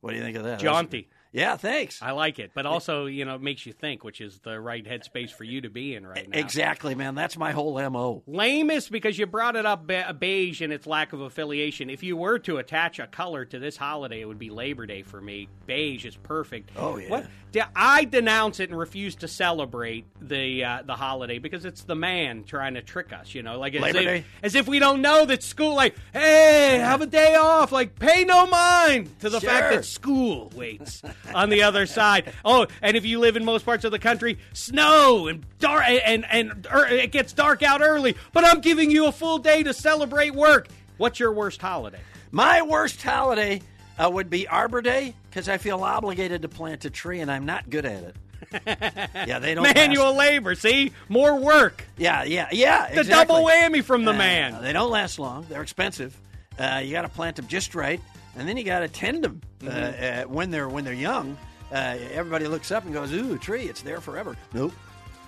[0.00, 0.60] What do you think of that?
[0.60, 1.08] Jaunty.
[1.34, 2.00] Yeah, thanks.
[2.00, 4.84] I like it, but also you know it makes you think, which is the right
[4.84, 6.38] headspace for you to be in right now.
[6.38, 7.16] Exactly, man.
[7.16, 8.22] That's my whole mo.
[8.28, 11.90] Lamest because you brought it up be- beige and its lack of affiliation.
[11.90, 15.02] If you were to attach a color to this holiday, it would be Labor Day
[15.02, 15.48] for me.
[15.66, 16.70] Beige is perfect.
[16.76, 17.10] Oh, yeah.
[17.10, 17.26] What?
[17.74, 22.44] I denounce it and refuse to celebrate the uh, the holiday because it's the man
[22.44, 23.34] trying to trick us.
[23.34, 24.24] You know, like as Labor if, Day?
[24.42, 25.74] as if we don't know that school.
[25.74, 27.72] Like, hey, have a day off.
[27.72, 31.02] Like, pay no mind to the fact that school waits
[31.34, 32.32] on the other side.
[32.44, 36.24] Oh, and if you live in most parts of the country, snow and dark, and
[36.30, 38.16] and, er, it gets dark out early.
[38.32, 40.68] But I'm giving you a full day to celebrate work.
[40.96, 42.00] What's your worst holiday?
[42.30, 43.62] My worst holiday
[43.98, 47.46] uh, would be Arbor Day because I feel obligated to plant a tree and I'm
[47.46, 48.16] not good at it.
[48.66, 49.64] yeah, they don't.
[49.74, 50.54] Manual last- labor.
[50.54, 51.84] See, more work.
[51.96, 52.88] Yeah, yeah, yeah.
[52.92, 53.34] The exactly.
[53.34, 54.62] double whammy from the Uh, man.
[54.62, 55.46] They don't last long.
[55.48, 56.16] They're expensive.
[56.58, 58.00] Uh, you got to plant them just right,
[58.36, 60.30] and then you got to tend them uh, Mm-hmm.
[60.30, 61.36] uh, when they're when they're young.
[61.72, 63.62] Uh, everybody looks up and goes, "Ooh, tree!
[63.64, 64.72] It's there forever." Nope,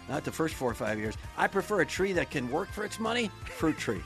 [0.08, 1.14] not the first four or five years.
[1.36, 3.30] I prefer a tree that can work for its money.
[3.56, 4.02] Fruit tree.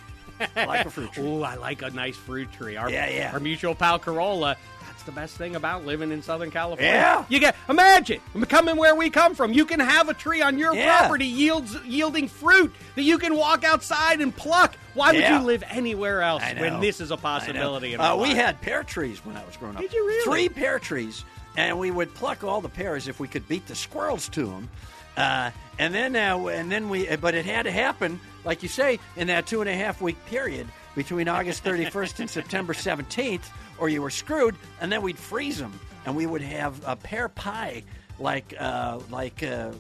[0.57, 1.25] I like a fruit tree.
[1.25, 2.77] Ooh, I like a nice fruit tree.
[2.77, 3.33] Our, Yeah, yeah.
[3.33, 4.57] Our mutual pal Carolla.
[5.01, 6.93] That's the best thing about living in Southern California.
[6.93, 7.25] Yeah.
[7.31, 8.21] You get imagine
[8.51, 9.51] coming where we come from.
[9.55, 10.99] You can have a tree on your Yeah.
[10.99, 14.77] property yields yielding fruit that you can walk outside and pluck.
[14.93, 17.97] Why would you live anywhere else when this is a possibility?
[17.97, 19.81] Uh, we had pear trees when I was growing up.
[19.81, 20.25] Did you really?
[20.25, 21.25] Three pear trees,
[21.57, 24.69] and we would pluck all the pears if we could beat the squirrels to them.
[25.17, 28.99] Uh, and then, uh, and then we, but it had to happen, like you say,
[29.17, 33.45] in that two and a half week period between August 31st and September 17th,
[33.81, 34.55] or you were screwed.
[34.81, 37.83] And then we'd freeze them, and we would have a pear pie,
[38.19, 39.71] like, uh, like, uh,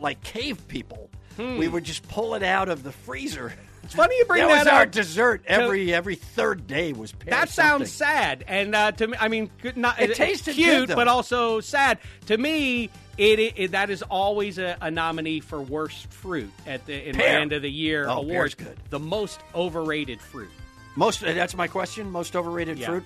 [0.00, 1.10] like cave people.
[1.38, 3.54] We would just pull it out of the freezer.
[3.82, 5.42] It's funny you bring that that was our dessert.
[5.46, 7.30] Every every third day was pear.
[7.30, 7.86] That something.
[7.86, 11.60] sounds sad, and uh, to me, I mean, not It tasted cute, good, but also
[11.60, 11.98] sad.
[12.26, 17.08] To me, it, it that is always a, a nominee for worst fruit at the
[17.08, 18.76] in the end of the year Oh, good.
[18.90, 20.50] The most overrated fruit.
[21.00, 21.24] Most.
[21.24, 22.10] uh, That's my question.
[22.10, 22.86] Most overrated Yeah.
[22.86, 23.04] fruit.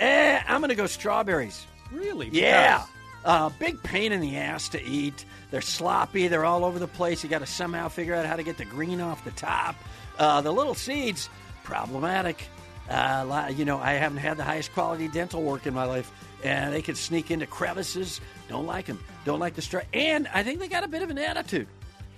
[0.00, 1.66] Eh, I'm going to go strawberries.
[1.92, 2.30] Really?
[2.32, 2.84] Yeah.
[3.26, 5.24] Uh, big pain in the ass to eat.
[5.50, 6.28] They're sloppy.
[6.28, 7.22] They're all over the place.
[7.22, 9.76] You got to somehow figure out how to get the green off the top.
[10.18, 11.28] Uh, the little seeds,
[11.62, 12.48] problematic.
[12.88, 16.10] Uh, you know, I haven't had the highest quality dental work in my life,
[16.42, 18.20] and they could sneak into crevices.
[18.48, 18.98] Don't like them.
[19.26, 19.80] Don't like the straw.
[19.92, 21.66] And I think they got a bit of an attitude.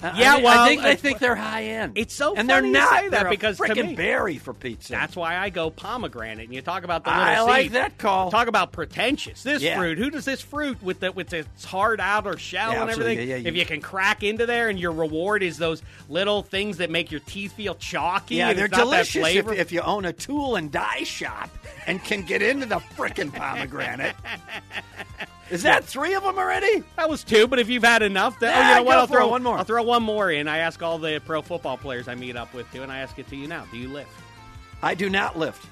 [0.01, 1.93] Yeah, I, well, I think they think they're high end.
[1.97, 2.91] It's so and funny they're you not.
[3.01, 4.93] say that They're because freaking me- berry for pizza.
[4.93, 6.45] That's why I go pomegranate.
[6.47, 7.73] And you talk about the little I like seed.
[7.73, 8.31] that call.
[8.31, 9.43] Talk about pretentious.
[9.43, 9.77] This Yeah.
[9.77, 9.99] fruit.
[9.99, 13.29] Who does this fruit with the with its hard outer shell Yeah, and everything?
[13.29, 16.91] Yeah, if you- can crack into there, and your reward is those little things that
[16.91, 18.37] make your teeth feel chalky.
[18.37, 21.51] Yeah, they're it's not that delicious if, if you own a tool and die shop
[21.89, 24.15] and can get into the frickin' pomegranate.
[25.51, 26.83] Is that three of them already?
[26.97, 28.99] That was two, but if you've had enough, then, oh, you know what?
[28.99, 29.29] I'll throw.
[29.29, 29.59] One more.
[29.59, 30.49] I'll throw one more in.
[30.49, 33.19] I ask all the pro football players I meet up with too, and I ask
[33.19, 33.65] it to you now.
[33.71, 34.11] Do you lift?
[34.83, 35.67] I do not lift.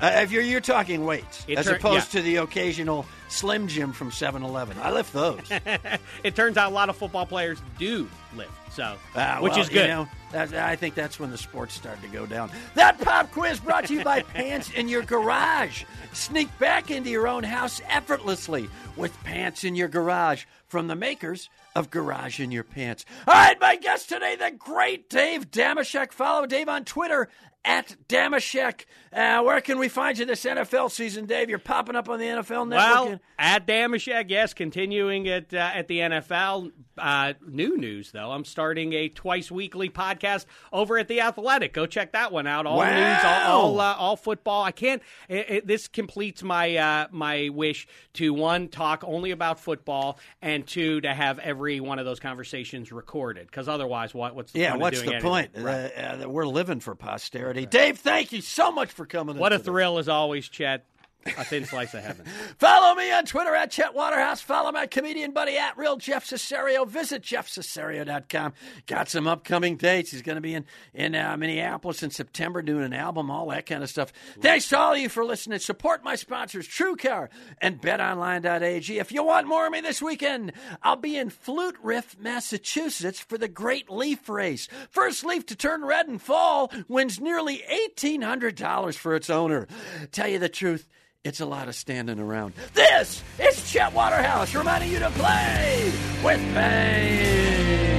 [0.00, 2.20] Uh, if you're you're talking weights, It as tur- opposed yeah.
[2.20, 4.76] to the occasional Slim Jim from 7-Eleven.
[4.80, 5.40] I lift those.
[6.24, 9.68] It turns out a lot of football players do lift, so Ah, which well, is
[9.68, 9.82] good.
[9.82, 12.50] You know, I think that's when the sports started to go down.
[12.74, 15.84] That pop quiz brought to you by Pants in Your Garage.
[16.12, 21.50] Sneak back into your own house effortlessly with Pants in Your Garage from the makers
[21.76, 23.04] of Garage in Your Pants.
[23.28, 26.12] All right, my guest today, the great Dave Dameshek.
[26.12, 27.28] Follow Dave on Twitter
[27.64, 28.84] at Dameshek.
[29.12, 31.48] Uh, where can we find you this NFL season, Dave?
[31.48, 33.06] You're popping up on the NFL Network.
[33.08, 36.72] Well, at Dameshek, yes, continuing at uh, at the NFL.
[36.96, 41.72] Uh, new news though, I'm starting a twice weekly podcast over at the Athletic.
[41.72, 42.66] Go check that one out.
[42.66, 42.90] All Wow.
[43.14, 44.62] news, all all, uh, all football.
[44.64, 45.02] I can't.
[45.28, 50.66] It, it, this completes my uh, my wish to one talk only about football, and
[50.66, 53.46] two to have every one of those conversations recorded.
[53.46, 55.50] Because otherwise, what what's the yeah, point what's of the doing point?
[55.54, 55.64] anything?
[55.64, 56.24] Right.
[56.24, 57.53] Uh, we're living for posterity.
[57.64, 59.36] Dave, thank you so much for coming.
[59.36, 59.66] in What a today.
[59.66, 60.84] thrill as always, Chet.
[61.26, 62.26] A thin slice of heaven.
[62.58, 64.40] Follow me on Twitter at Chet Waterhouse.
[64.40, 66.86] Follow my comedian buddy at Real Jeff Cesario.
[66.86, 68.52] Visit jeffcesario.com.
[68.86, 70.10] Got some upcoming dates.
[70.10, 73.66] He's going to be in, in uh, Minneapolis in September doing an album, all that
[73.66, 74.12] kind of stuff.
[74.40, 75.58] Thanks to all of you for listening.
[75.58, 77.28] Support my sponsors, TrueCar
[77.60, 78.98] and BetOnline.ag.
[78.98, 80.52] If you want more of me this weekend,
[80.82, 84.68] I'll be in Flute Riff, Massachusetts for the Great Leaf Race.
[84.90, 87.62] First leaf to turn red and fall wins nearly
[87.98, 89.66] $1,800 for its owner.
[90.12, 90.88] Tell you the truth,
[91.24, 92.52] it's a lot of standing around.
[92.74, 97.93] This is Chet Waterhouse reminding you to play with pain.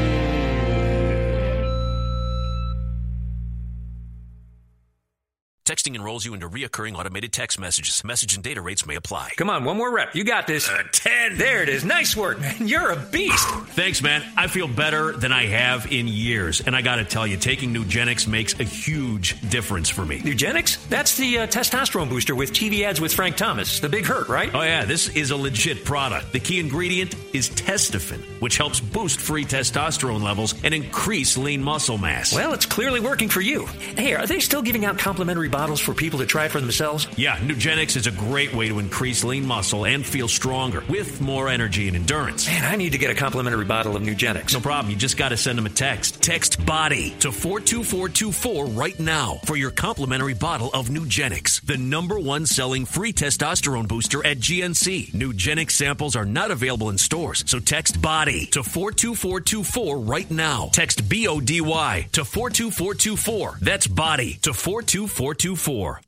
[5.66, 8.04] Texting enrolls you into reoccurring automated text messages.
[8.04, 9.32] Message and data rates may apply.
[9.36, 10.14] Come on, one more rep.
[10.14, 10.70] You got this.
[10.70, 11.40] Uh, 10.
[11.40, 11.84] There it is.
[11.84, 12.68] Nice work, man.
[12.68, 13.50] You're a beast.
[13.70, 14.24] Thanks, man.
[14.38, 16.62] I feel better than I have in years.
[16.62, 20.20] And I got to tell you, taking Nugenix makes a huge difference for me.
[20.20, 20.88] Nugenix?
[20.88, 23.80] That's the uh, testosterone booster with TV ads with Frank Thomas.
[23.80, 24.54] The big hurt, right?
[24.54, 26.32] Oh, yeah, this is a legit product.
[26.32, 31.98] The key ingredient is Testofen, which helps boost free testosterone levels and increase lean muscle
[31.98, 32.36] mass.
[32.36, 33.66] Well, it's clearly working for you.
[33.66, 37.08] Hey, are they still giving out complimentary bottles for people to try for themselves?
[37.16, 41.48] yeah, Nugenix is a great way to increase lean muscle and feel stronger with more
[41.48, 42.46] energy and endurance.
[42.46, 44.52] Man, I need to get a complimentary bottle of Nugenix.
[44.52, 44.92] No problem.
[44.92, 46.22] You just got to send them a text.
[46.22, 52.46] Text BODY to 42424 right now for your complimentary bottle of Nugenix, the number one
[52.46, 55.14] selling free testosterone booster at GNC.
[55.14, 60.70] Nugenix samples are not available in stores, so text BODY to 42424 right now.
[60.74, 63.60] Text B O D Y to 42424.
[63.62, 65.45] That's BODY to 42424.
[65.46, 66.02] 824